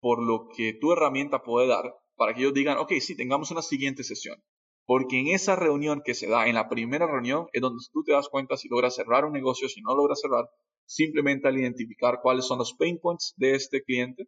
por 0.00 0.22
lo 0.22 0.48
que 0.54 0.74
tu 0.74 0.92
herramienta 0.92 1.42
puede 1.42 1.68
dar 1.68 1.96
para 2.16 2.34
que 2.34 2.40
ellos 2.40 2.52
digan, 2.52 2.76
ok, 2.76 2.92
sí, 3.00 3.16
tengamos 3.16 3.50
una 3.50 3.62
siguiente 3.62 4.04
sesión. 4.04 4.42
Porque 4.90 5.20
en 5.20 5.28
esa 5.28 5.54
reunión 5.54 6.02
que 6.04 6.14
se 6.14 6.26
da, 6.26 6.48
en 6.48 6.56
la 6.56 6.68
primera 6.68 7.06
reunión, 7.06 7.46
es 7.52 7.60
donde 7.60 7.78
tú 7.92 8.02
te 8.02 8.12
das 8.12 8.28
cuenta 8.28 8.56
si 8.56 8.68
logras 8.68 8.96
cerrar 8.96 9.24
un 9.24 9.32
negocio, 9.32 9.68
si 9.68 9.80
no 9.82 9.94
logras 9.94 10.20
cerrar, 10.20 10.46
simplemente 10.84 11.46
al 11.46 11.56
identificar 11.56 12.18
cuáles 12.20 12.44
son 12.44 12.58
los 12.58 12.74
pain 12.74 12.98
points 12.98 13.34
de 13.36 13.54
este 13.54 13.84
cliente 13.84 14.24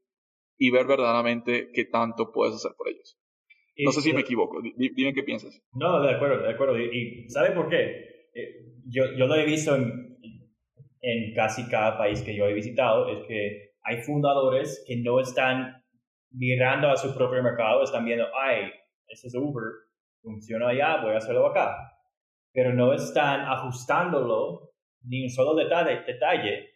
y 0.57 0.71
ver 0.71 0.87
verdaderamente 0.87 1.71
qué 1.75 1.85
tanto 1.85 2.31
puedes 2.31 2.55
hacer 2.55 2.73
por 2.77 2.89
ellos 2.89 3.19
no 3.79 3.93
sé 3.93 4.01
si 4.03 4.13
me 4.13 4.21
equivoco, 4.21 4.61
dime 4.77 5.15
qué 5.15 5.23
piensas. 5.23 5.61
No, 5.73 6.03
de 6.03 6.15
acuerdo, 6.15 6.43
de 6.43 6.53
acuerdo. 6.53 6.79
¿Y, 6.79 7.29
sabe 7.29 7.53
por 7.53 7.69
qué? 7.69 8.29
Eh, 8.35 8.75
yo, 8.87 9.05
yo 9.17 9.27
lo 9.27 9.35
he 9.35 9.45
visto 9.45 9.75
en, 9.75 10.19
en 11.01 11.35
casi 11.35 11.69
cada 11.69 11.97
país 11.97 12.23
que 12.23 12.37
yo 12.37 12.47
he 12.47 12.53
visitado, 12.53 13.09
es 13.09 13.27
que 13.27 13.73
hay 13.83 14.03
fundadores 14.03 14.85
que 14.87 14.97
no 14.97 15.21
están 15.21 15.83
mirando 16.31 16.89
a 16.89 16.97
su 16.97 17.15
propio 17.15 17.43
mercado, 17.43 17.83
están 17.83 18.05
viendo, 18.05 18.27
ay, 18.35 18.71
ese 19.09 19.29
es 19.29 19.35
Uber, 19.35 19.65
funciona 20.23 20.69
allá, 20.69 21.03
voy 21.03 21.15
a 21.15 21.19
hacerlo 21.19 21.47
acá. 21.47 21.77
Pero 22.53 22.73
no 22.73 22.93
están 22.93 23.41
ajustándolo 23.43 24.73
ni 25.05 25.25
un 25.25 25.31
solo 25.31 25.55
detalle, 25.55 26.03
detalle 26.07 26.55
eh, 26.55 26.69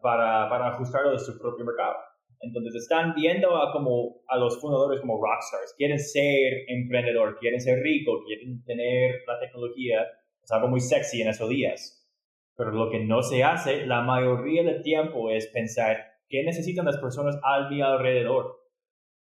para, 0.00 0.48
para 0.48 0.68
ajustarlo 0.68 1.12
de 1.12 1.18
su 1.18 1.38
propio 1.38 1.64
mercado. 1.64 1.96
Entonces 2.40 2.82
están 2.82 3.14
viendo 3.14 3.56
a, 3.56 3.72
como, 3.72 4.22
a 4.28 4.36
los 4.38 4.60
fundadores 4.60 5.00
como 5.00 5.20
rockstars. 5.20 5.74
Quieren 5.76 5.98
ser 5.98 6.64
emprendedor, 6.68 7.36
quieren 7.38 7.60
ser 7.60 7.80
rico, 7.80 8.22
quieren 8.24 8.62
tener 8.64 9.16
la 9.26 9.40
tecnología. 9.40 10.06
Es 10.42 10.50
algo 10.52 10.68
muy 10.68 10.80
sexy 10.80 11.22
en 11.22 11.28
esos 11.28 11.48
días. 11.48 12.08
Pero 12.56 12.70
lo 12.70 12.90
que 12.90 13.00
no 13.00 13.22
se 13.22 13.42
hace 13.42 13.86
la 13.86 14.02
mayoría 14.02 14.62
del 14.62 14.82
tiempo 14.82 15.30
es 15.30 15.48
pensar 15.48 15.96
qué 16.28 16.44
necesitan 16.44 16.84
las 16.84 16.98
personas 16.98 17.38
a 17.42 17.68
mi 17.68 17.80
alrededor. 17.80 18.56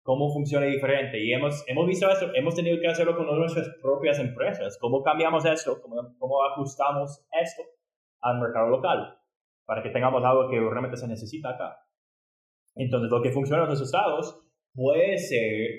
Cómo 0.04 0.32
funciona 0.32 0.66
diferente. 0.68 1.20
Y 1.24 1.34
hemos, 1.34 1.64
hemos 1.68 1.88
visto 1.88 2.10
eso, 2.10 2.30
hemos 2.36 2.56
tenido 2.56 2.80
que 2.80 2.88
hacerlo 2.88 3.18
con 3.18 3.26
nuestras 3.26 3.70
propias 3.82 4.20
empresas. 4.20 4.78
¿Cómo 4.80 5.02
cambiamos 5.02 5.46
esto? 5.46 5.82
¿Cómo, 5.82 6.16
cómo 6.20 6.44
ajustamos 6.46 7.26
esto 7.42 7.64
al 8.22 8.40
mercado 8.40 8.70
local? 8.70 9.18
Para 9.66 9.82
que 9.82 9.90
tengamos 9.90 10.24
algo 10.24 10.50
que 10.50 10.60
realmente 10.60 10.98
se 10.98 11.08
necesita 11.08 11.52
acá. 11.52 11.78
Entonces, 12.76 13.10
lo 13.10 13.22
que 13.22 13.32
funciona 13.32 13.64
en 13.64 13.70
los 13.70 13.82
estados 13.82 14.40
puede 14.74 15.18
ser 15.18 15.70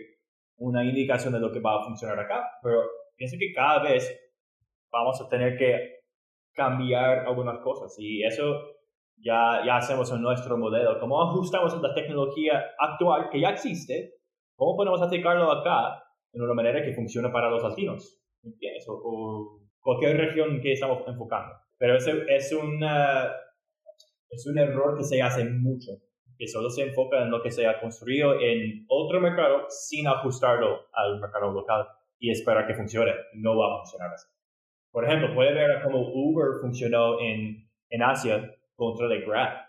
una 0.57 0.85
indicación 0.85 1.33
de 1.33 1.41
lo 1.41 1.53
que 1.53 1.61
va 1.61 1.81
a 1.81 1.85
funcionar 1.85 2.19
acá, 2.19 2.49
pero 2.63 2.83
pienso 3.17 3.37
que 3.39 3.53
cada 3.53 3.83
vez 3.83 4.21
vamos 4.91 5.21
a 5.21 5.29
tener 5.29 5.57
que 5.59 6.05
cambiar 6.53 7.27
algunas 7.27 7.59
cosas 7.59 7.95
y 7.99 8.23
eso 8.23 8.74
ya, 9.17 9.63
ya 9.65 9.77
hacemos 9.77 10.11
en 10.13 10.23
nuestro 10.23 10.57
modelo. 10.57 10.99
¿Cómo 11.01 11.23
ajustamos 11.23 11.81
la 11.81 11.95
tecnología 11.95 12.65
actual 12.79 13.29
que 13.31 13.41
ya 13.41 13.51
existe? 13.51 14.15
¿Cómo 14.57 14.77
podemos 14.77 15.03
aplicarlo 15.03 15.51
acá 15.51 16.03
de 16.33 16.43
una 16.43 16.55
manera 16.55 16.83
que 16.83 16.93
funcione 16.93 17.31
para 17.31 17.51
los 17.51 17.63
latinos? 17.63 18.21
¿Entiendes? 18.43 18.87
O, 18.89 19.61
cualquier 19.81 20.17
región 20.17 20.61
que 20.61 20.73
estamos 20.73 21.07
enfocando. 21.07 21.55
Pero 21.79 21.97
eso 21.97 22.11
es, 22.29 22.53
una, 22.53 23.31
es 24.31 24.47
un 24.47 24.59
error 24.59 24.97
que 24.97 25.05
se 25.05 25.21
hace 25.21 25.45
mucho, 25.45 25.91
que 26.39 26.47
solo 26.47 26.71
se 26.71 26.85
enfoca 26.85 27.23
en 27.23 27.31
lo 27.31 27.43
que 27.43 27.51
se 27.51 27.67
ha 27.67 27.81
construido 27.81 28.41
en 28.41 28.87
otro 28.89 29.21
mercado 29.21 29.67
sin 29.69 30.07
ajustarlo 30.07 30.87
al 30.93 31.21
mercado 31.21 31.53
local 31.53 31.87
y 32.19 32.31
esperar 32.31 32.67
que 32.67 32.75
funcione. 32.75 33.13
No 33.35 33.59
va 33.59 33.75
a 33.75 33.79
funcionar 33.79 34.15
así. 34.15 34.27
Por 34.91 35.05
ejemplo, 35.05 35.35
puede 35.35 35.53
ver 35.53 35.83
cómo 35.83 35.99
Uber 36.01 36.61
funcionó 36.63 37.21
en, 37.21 37.69
en 37.91 38.03
Asia 38.03 38.55
contra 38.75 39.09
de 39.09 39.21
Grab. 39.21 39.65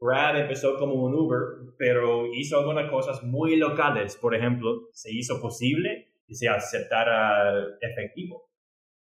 Grab 0.00 0.36
empezó 0.36 0.76
como 0.76 0.94
un 0.94 1.14
Uber, 1.14 1.74
pero 1.76 2.26
hizo 2.34 2.58
algunas 2.58 2.90
cosas 2.90 3.22
muy 3.22 3.56
locales. 3.56 4.16
Por 4.16 4.34
ejemplo, 4.34 4.88
se 4.92 5.12
hizo 5.12 5.40
posible 5.40 6.12
que 6.26 6.34
se 6.34 6.48
aceptara 6.48 7.78
efectivo. 7.80 8.48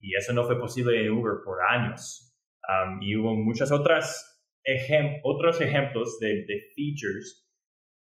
Y 0.01 0.15
eso 0.15 0.33
no 0.33 0.45
fue 0.45 0.59
posible 0.61 1.01
en 1.01 1.11
Uber 1.11 1.39
por 1.45 1.59
años. 1.62 2.35
Um, 2.69 3.03
y 3.03 3.17
hubo 3.17 3.35
muchos 3.35 3.71
otras 3.73 4.33
otros 5.23 5.61
ejemplos 5.61 6.19
de, 6.19 6.45
de 6.45 6.61
features 6.75 7.47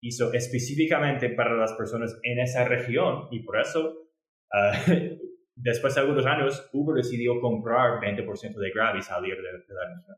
hizo 0.01 0.33
específicamente 0.33 1.31
para 1.31 1.55
las 1.57 1.73
personas 1.75 2.19
en 2.23 2.39
esa 2.41 2.65
región 2.65 3.29
y 3.31 3.41
por 3.41 3.61
eso 3.61 4.09
uh, 4.53 4.93
después 5.55 5.95
de 5.95 6.01
algunos 6.01 6.27
años 6.27 6.69
Uber 6.73 6.97
decidió 6.97 7.41
comprar 7.41 8.01
20% 8.01 8.55
de 8.55 8.71
Grab 8.71 8.97
y 8.97 9.03
salir 9.03 9.37
de, 9.37 9.43
de 9.43 9.75
la 9.75 9.95
nación. 9.95 10.17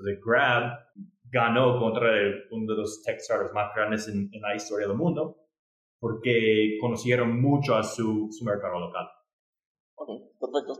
Entonces 0.00 0.20
Grab 0.24 0.78
ganó 1.30 1.78
contra 1.78 2.10
uno 2.50 2.72
de 2.72 2.78
los 2.78 3.02
tech 3.02 3.20
startups 3.20 3.54
más 3.54 3.74
grandes 3.74 4.08
en, 4.08 4.30
la 4.40 4.54
historia 4.54 4.88
del 4.88 4.96
mundo 4.96 5.36
porque 6.00 6.78
conocieron 6.80 7.40
mucho 7.40 7.76
a 7.76 7.82
su, 7.82 8.28
su 8.30 8.44
mercado 8.44 8.80
local. 8.80 9.06
Ok, 9.96 10.08
perfecto. 10.40 10.72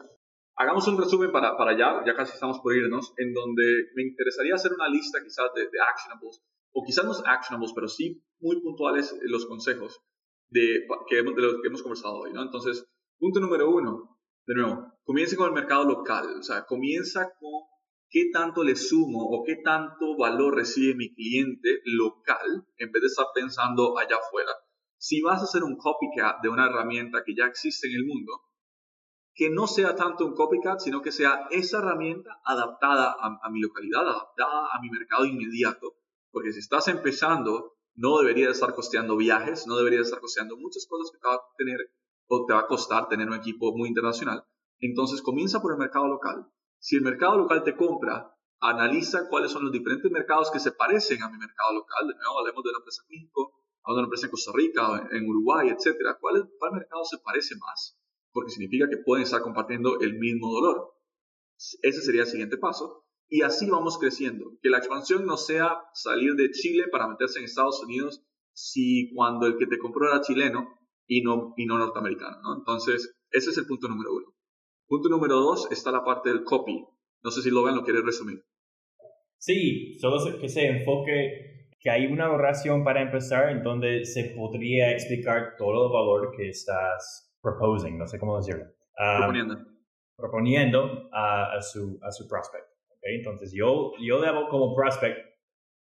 Hagamos 0.57 0.89
un 0.89 0.99
resumen 0.99 1.31
para, 1.31 1.57
para 1.57 1.73
allá, 1.73 2.03
ya 2.07 2.15
casi 2.15 2.33
estamos 2.33 2.59
por 2.61 2.75
irnos, 2.75 3.13
en 3.19 3.35
donde 3.35 3.89
me 3.95 4.03
interesaría 4.03 4.55
hacer 4.55 4.73
una 4.73 4.89
lista 4.89 5.19
quizás 5.23 5.53
de, 5.55 5.63
de 5.63 5.81
actionables, 5.81 6.43
o 6.73 6.83
quizás 6.85 7.05
no 7.05 7.13
actionables, 7.27 7.73
pero 7.75 7.89
sí 7.89 8.25
muy 8.41 8.61
puntuales 8.63 9.15
los 9.23 9.47
consejos 9.47 10.03
de, 10.49 10.87
que 11.09 11.19
hemos, 11.19 11.35
los 11.37 11.61
que 11.61 11.69
hemos 11.69 11.83
conversado 11.83 12.21
hoy. 12.21 12.33
¿no? 12.33 12.43
Entonces, 12.43 12.87
punto 13.19 13.41
número 13.41 13.71
uno, 13.71 14.19
de 14.47 14.55
nuevo, 14.55 14.93
comience 15.05 15.37
con 15.37 15.49
el 15.49 15.55
mercado 15.55 15.85
local, 15.85 16.27
o 16.39 16.43
sea, 16.43 16.65
comienza 16.65 17.35
con 17.39 17.63
qué 18.11 18.31
tanto 18.33 18.65
le 18.65 18.75
sumo 18.75 19.25
o 19.25 19.45
qué 19.45 19.57
tanto 19.57 20.17
valor 20.19 20.57
recibe 20.57 20.97
mi 20.97 21.15
cliente 21.15 21.81
local 21.85 22.67
en 22.77 22.91
vez 22.91 23.03
de 23.03 23.07
estar 23.07 23.27
pensando 23.35 23.97
allá 23.99 24.17
afuera. 24.17 24.53
Si 24.99 25.23
vas 25.23 25.41
a 25.41 25.45
hacer 25.45 25.63
un 25.63 25.77
copycat 25.77 26.43
de 26.43 26.49
una 26.49 26.67
herramienta 26.67 27.23
que 27.25 27.35
ya 27.35 27.47
existe 27.47 27.89
en 27.89 27.95
el 27.95 28.05
mundo, 28.05 28.43
que 29.35 29.49
no 29.49 29.67
sea 29.67 29.95
tanto 29.95 30.27
un 30.27 30.35
copycat, 30.35 30.81
sino 30.81 31.01
que 31.01 31.13
sea 31.13 31.47
esa 31.51 31.79
herramienta 31.79 32.41
adaptada 32.45 33.17
a, 33.19 33.49
mi 33.51 33.61
localidad, 33.61 34.03
adaptada 34.03 34.67
a 34.73 34.81
mi 34.83 34.91
mercado 34.91 35.25
inmediato. 35.25 35.95
Porque 36.31 36.53
si 36.53 36.59
estás 36.59 36.89
empezando, 36.89 37.77
no 37.95 38.19
debería 38.19 38.51
estar 38.51 38.75
costeando 38.75 39.17
viajes, 39.17 39.67
no 39.67 39.77
debería 39.77 40.01
estar 40.01 40.21
costeando 40.21 40.57
muchas 40.57 40.87
cosas 40.87 41.11
que 41.11 41.19
te 41.19 41.27
va 41.27 41.35
a 41.35 41.43
tener 41.57 41.79
o 42.27 42.45
te 42.45 42.53
va 42.53 42.61
a 42.61 42.67
costar 42.67 43.09
tener 43.09 43.29
un 43.29 43.35
equipo 43.35 43.75
muy 43.75 43.89
internacional. 43.89 44.45
Entonces 44.81 45.23
comienza 45.23 45.63
por 45.63 45.73
el 45.73 45.79
mercado 45.79 46.07
local. 46.07 46.47
Si 46.81 46.97
el 46.97 47.03
mercado 47.03 47.39
local 47.39 47.63
te 47.63 47.77
compra, 47.77 48.35
analiza 48.59 49.29
cuáles 49.29 49.53
son 49.53 49.63
los 49.63 49.73
diferentes 49.73 50.11
mercados 50.11 50.51
que 50.51 50.59
se 50.59 50.73
parecen 50.73 51.23
a 51.23 51.31
mi 51.31 51.39
mercado 51.39 51.75
local. 51.75 52.09
De 52.09 52.15
nuevo, 52.15 52.41
hablemos 52.41 52.65
de 52.65 52.71
una 52.71 52.79
empresa 52.79 53.03
en 53.03 53.17
México, 53.17 53.53
de 53.87 53.93
una 53.93 54.03
empresa 54.03 54.27
en 54.27 54.31
Costa 54.31 54.51
Rica, 54.55 55.09
en 55.13 55.29
Uruguay, 55.29 55.69
etc. 55.69 56.17
¿Cuál, 56.21 56.51
¿Cuál 56.59 56.73
mercado 56.73 57.05
se 57.05 57.19
parece 57.19 57.55
más? 57.57 58.01
porque 58.33 58.51
significa 58.51 58.89
que 58.89 58.99
pueden 58.99 59.25
estar 59.25 59.43
compartiendo 59.43 60.01
el 60.01 60.19
mismo 60.19 60.51
dolor. 60.51 60.95
Ese 61.83 62.03
sería 62.03 62.23
el 62.23 62.29
siguiente 62.29 62.57
paso. 62.57 63.05
Y 63.29 63.43
así 63.43 63.69
vamos 63.69 63.99
creciendo. 63.99 64.57
Que 64.63 64.71
la 64.71 64.79
expansión 64.79 65.25
no 65.25 65.37
sea 65.37 65.83
salir 65.95 66.35
de 66.35 66.51
Chile 66.51 66.85
para 66.91 67.09
meterse 67.09 67.39
en 67.39 67.45
Estados 67.45 67.83
Unidos 67.83 68.25
si 68.53 69.13
cuando 69.15 69.47
el 69.47 69.57
que 69.57 69.67
te 69.67 69.79
compró 69.79 70.09
era 70.09 70.21
chileno 70.21 70.69
y 71.07 71.23
no, 71.23 71.55
y 71.57 71.67
no 71.67 71.79
norteamericano. 71.79 72.41
¿no? 72.43 72.57
Entonces, 72.57 73.17
ese 73.31 73.51
es 73.51 73.59
el 73.59 73.67
punto 73.67 73.89
número 73.89 74.15
uno. 74.15 74.35
Punto 74.91 75.09
número 75.09 75.37
dos 75.37 75.71
está 75.71 75.93
la 75.93 76.03
parte 76.03 76.31
del 76.31 76.43
copy. 76.43 76.85
No 77.23 77.31
sé 77.31 77.43
si 77.43 77.51
Logan 77.53 77.77
lo 77.77 77.85
quiere 77.85 78.03
resumir. 78.03 78.43
Sí, 79.39 79.97
solo 80.01 80.19
que 80.41 80.49
se 80.49 80.67
enfoque 80.67 81.69
que 81.79 81.91
hay 81.91 82.07
una 82.07 82.33
oración 82.33 82.83
para 82.83 83.01
empezar 83.01 83.51
en 83.51 83.63
donde 83.63 84.05
se 84.05 84.35
podría 84.37 84.91
explicar 84.91 85.55
todo 85.57 85.87
el 85.87 85.93
valor 85.93 86.33
que 86.37 86.49
estás 86.49 87.33
proposing, 87.41 87.99
no 87.99 88.09
sé 88.09 88.19
cómo 88.19 88.37
decirlo. 88.39 88.65
Ah, 88.99 89.19
proponiendo. 89.19 89.59
Proponiendo 90.17 91.09
a, 91.13 91.63
su, 91.63 92.01
a 92.03 92.11
su 92.11 92.27
prospect. 92.27 92.67
¿okay? 92.97 93.15
Entonces 93.15 93.53
yo, 93.55 93.93
yo 94.05 94.21
debo 94.21 94.49
como 94.49 94.75
prospect, 94.75 95.19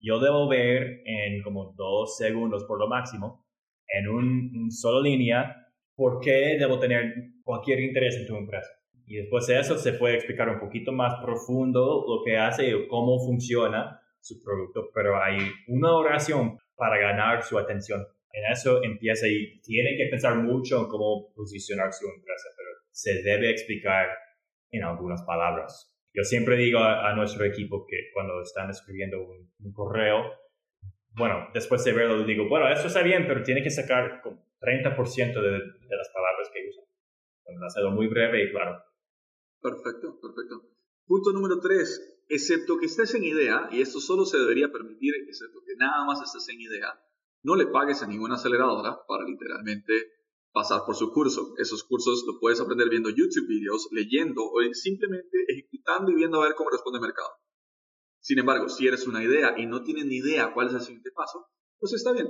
yo 0.01 0.19
debo 0.19 0.49
ver 0.49 1.01
en 1.05 1.41
como 1.43 1.73
dos 1.77 2.17
segundos 2.17 2.65
por 2.65 2.77
lo 2.77 2.89
máximo, 2.89 3.47
en 3.87 4.09
un, 4.09 4.69
solo 4.69 5.01
línea, 5.01 5.65
por 5.95 6.19
qué 6.19 6.57
debo 6.59 6.77
tener 6.77 7.13
cualquier 7.45 7.79
interés 7.79 8.17
en 8.17 8.27
tu 8.27 8.35
empresa. 8.35 8.69
Y 9.07 9.15
después 9.15 9.47
de 9.47 9.59
eso 9.59 9.77
se 9.77 9.93
puede 9.93 10.15
explicar 10.15 10.49
un 10.49 10.59
poquito 10.59 10.91
más 10.91 11.15
profundo 11.23 12.05
lo 12.07 12.23
que 12.23 12.37
hace 12.37 12.69
y 12.69 12.87
cómo 12.87 13.17
funciona 13.19 13.99
su 14.19 14.43
producto, 14.43 14.91
pero 14.93 15.19
hay 15.19 15.39
una 15.67 15.93
oración 15.93 16.59
para 16.75 16.99
ganar 16.99 17.41
su 17.41 17.57
atención 17.57 18.05
en 18.37 18.51
eso 18.51 18.83
empieza 18.83 19.27
y 19.27 19.59
tiene 19.61 19.97
que 19.97 20.05
pensar 20.11 20.35
mucho 20.35 20.79
en 20.79 20.87
cómo 20.87 21.33
posicionar 21.33 21.91
su 21.91 22.07
empresa, 22.07 22.49
pero 22.55 22.69
se 22.91 23.23
debe 23.23 23.49
explicar 23.49 24.09
en 24.71 24.83
algunas 24.83 25.23
palabras. 25.23 25.93
Yo 26.13 26.23
siempre 26.23 26.55
digo 26.55 26.79
a, 26.79 27.13
nuestro 27.15 27.45
equipo 27.45 27.85
que 27.87 28.09
cuando 28.13 28.41
están 28.41 28.69
escribiendo 28.69 29.21
un, 29.23 29.73
correo, 29.73 30.33
bueno, 31.11 31.49
después 31.53 31.83
de 31.83 31.93
verlo 31.93 32.23
digo, 32.23 32.47
bueno, 32.47 32.69
eso 32.69 32.87
está 32.87 33.01
bien, 33.01 33.25
pero 33.27 33.43
tiene 33.43 33.63
que 33.63 33.69
sacar 33.71 34.21
como 34.21 34.45
30% 34.59 34.95
de, 34.95 35.51
de 35.51 35.95
las 35.97 36.09
palabras 36.13 36.49
que 36.53 36.67
usa. 36.69 36.83
Hacerlo 37.65 37.91
muy 37.91 38.07
breve 38.07 38.43
y 38.43 38.51
claro. 38.51 38.83
Perfecto, 39.61 40.19
perfecto. 40.21 40.69
Punto 41.05 41.31
número 41.31 41.59
3. 41.59 42.23
Excepto 42.29 42.77
que 42.77 42.87
estés 42.87 43.15
en 43.15 43.23
idea, 43.23 43.69
y 43.71 43.81
esto 43.81 43.99
solo 43.99 44.25
se 44.25 44.37
debería 44.37 44.71
permitir, 44.71 45.13
excepto 45.27 45.59
que 45.65 45.75
nada 45.77 46.05
más 46.05 46.21
estés 46.21 46.49
en 46.49 46.61
idea, 46.61 46.99
no 47.43 47.55
le 47.55 47.67
pagues 47.67 48.01
a 48.03 48.07
ninguna 48.07 48.35
aceleradora 48.35 49.05
para 49.07 49.23
literalmente 49.23 49.93
pasar 50.51 50.81
por 50.85 50.95
su 50.95 51.13
curso. 51.13 51.53
Esos 51.57 51.83
cursos 51.83 52.25
lo 52.27 52.39
puedes 52.39 52.59
aprender 52.59 52.89
viendo 52.89 53.09
YouTube 53.09 53.47
videos, 53.47 53.87
leyendo 53.91 54.43
o 54.43 54.59
simplemente 54.73 55.45
ejecutando 55.47 56.11
y 56.11 56.15
viendo 56.15 56.41
a 56.41 56.45
ver 56.45 56.55
cómo 56.55 56.69
responde 56.69 56.97
el 56.97 57.03
mercado. 57.03 57.29
Sin 58.19 58.39
embargo, 58.39 58.67
si 58.67 58.87
eres 58.87 59.07
una 59.07 59.23
idea 59.23 59.57
y 59.57 59.65
no 59.65 59.83
tienes 59.83 60.05
ni 60.05 60.17
idea 60.17 60.53
cuál 60.53 60.67
es 60.67 60.73
el 60.73 60.81
siguiente 60.81 61.11
paso, 61.11 61.47
pues 61.79 61.93
está 61.93 62.11
bien. 62.11 62.27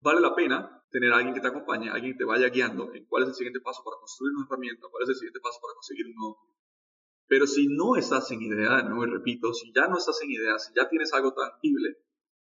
Vale 0.00 0.20
la 0.20 0.34
pena 0.34 0.82
tener 0.90 1.12
a 1.12 1.16
alguien 1.16 1.34
que 1.34 1.40
te 1.40 1.48
acompañe, 1.48 1.90
alguien 1.90 2.14
que 2.14 2.18
te 2.18 2.24
vaya 2.24 2.48
guiando 2.48 2.92
en 2.94 3.06
cuál 3.06 3.24
es 3.24 3.28
el 3.28 3.34
siguiente 3.34 3.60
paso 3.60 3.82
para 3.84 3.98
construir 3.98 4.34
una 4.34 4.46
herramienta, 4.46 4.88
cuál 4.90 5.04
es 5.04 5.10
el 5.10 5.14
siguiente 5.16 5.40
paso 5.40 5.58
para 5.60 5.74
conseguir 5.74 6.06
un 6.06 6.14
nuevo. 6.14 6.38
Pero 7.28 7.46
si 7.46 7.66
no 7.68 7.96
estás 7.96 8.30
en 8.30 8.42
idea, 8.42 8.82
no 8.82 9.04
y 9.04 9.10
repito, 9.10 9.52
si 9.52 9.72
ya 9.74 9.88
no 9.88 9.98
estás 9.98 10.22
en 10.22 10.30
idea, 10.30 10.58
si 10.58 10.72
ya 10.74 10.88
tienes 10.88 11.12
algo 11.12 11.32
tangible, 11.32 11.98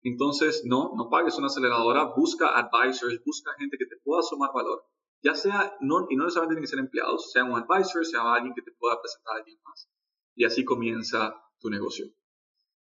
entonces, 0.03 0.63
no, 0.65 0.93
no 0.97 1.11
pagues 1.11 1.37
una 1.37 1.49
aceleradora, 1.49 2.15
busca 2.17 2.57
advisors, 2.57 3.23
busca 3.25 3.53
gente 3.59 3.77
que 3.77 3.85
te 3.85 3.97
pueda 4.03 4.23
sumar 4.23 4.51
valor, 4.55 4.85
ya 5.23 5.35
sea, 5.35 5.77
no, 5.81 6.07
y 6.09 6.17
no 6.17 6.25
necesariamente 6.25 6.55
tienen 6.55 6.63
que 6.63 6.69
ser 6.69 6.79
empleados, 6.79 7.31
sea 7.33 7.45
un 7.45 7.53
advisor, 7.53 8.07
sea 8.07 8.33
alguien 8.33 8.55
que 8.55 8.63
te 8.63 8.73
pueda 8.73 9.01
presentar 9.01 9.35
a 9.35 9.39
alguien 9.39 9.59
más. 9.65 9.91
Y 10.35 10.45
así 10.45 10.65
comienza 10.65 11.35
tu 11.59 11.69
negocio. 11.69 12.07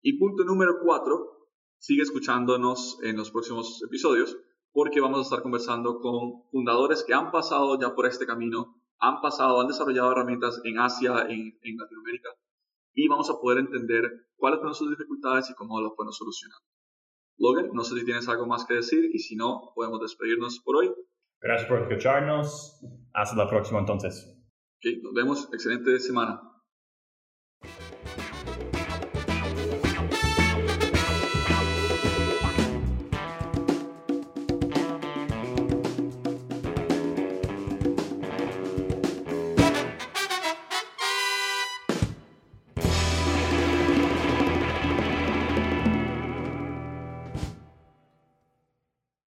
Y 0.01 0.17
punto 0.17 0.45
número 0.45 0.79
cuatro, 0.81 1.49
sigue 1.77 2.03
escuchándonos 2.03 2.99
en 3.03 3.17
los 3.17 3.31
próximos 3.31 3.84
episodios, 3.84 4.38
porque 4.71 5.01
vamos 5.01 5.19
a 5.19 5.23
estar 5.23 5.41
conversando 5.41 5.99
con 5.99 6.43
fundadores 6.51 7.03
que 7.03 7.13
han 7.13 7.31
pasado 7.31 7.77
ya 7.79 7.93
por 7.93 8.05
este 8.05 8.25
camino, 8.25 8.72
han 9.03 9.21
pasado, 9.21 9.59
han 9.59 9.67
desarrollado 9.67 10.11
herramientas 10.11 10.61
en 10.63 10.79
Asia, 10.79 11.25
en, 11.27 11.57
en 11.61 11.77
Latinoamérica, 11.77 12.29
y 12.93 13.07
vamos 13.07 13.29
a 13.29 13.39
poder 13.39 13.59
entender 13.59 14.03
cuáles 14.37 14.59
fueron 14.59 14.75
sus 14.75 14.89
dificultades 14.89 15.49
y 15.49 15.55
cómo 15.55 15.81
las 15.81 15.91
pueden 15.95 16.13
solucionar. 16.13 16.59
Logan, 17.37 17.71
no 17.73 17.83
sé 17.83 17.99
si 17.99 18.05
tienes 18.05 18.29
algo 18.29 18.45
más 18.45 18.65
que 18.65 18.75
decir 18.75 19.09
y 19.13 19.19
si 19.19 19.35
no, 19.35 19.71
podemos 19.75 19.99
despedirnos 19.99 20.59
por 20.63 20.77
hoy. 20.77 20.93
Gracias 21.41 21.67
por 21.67 21.81
escucharnos. 21.81 22.79
Hasta 23.13 23.35
la 23.35 23.49
próxima 23.49 23.79
entonces. 23.79 24.33
nos 25.01 25.13
vemos. 25.13 25.49
Excelente 25.51 25.99
semana. 25.99 26.52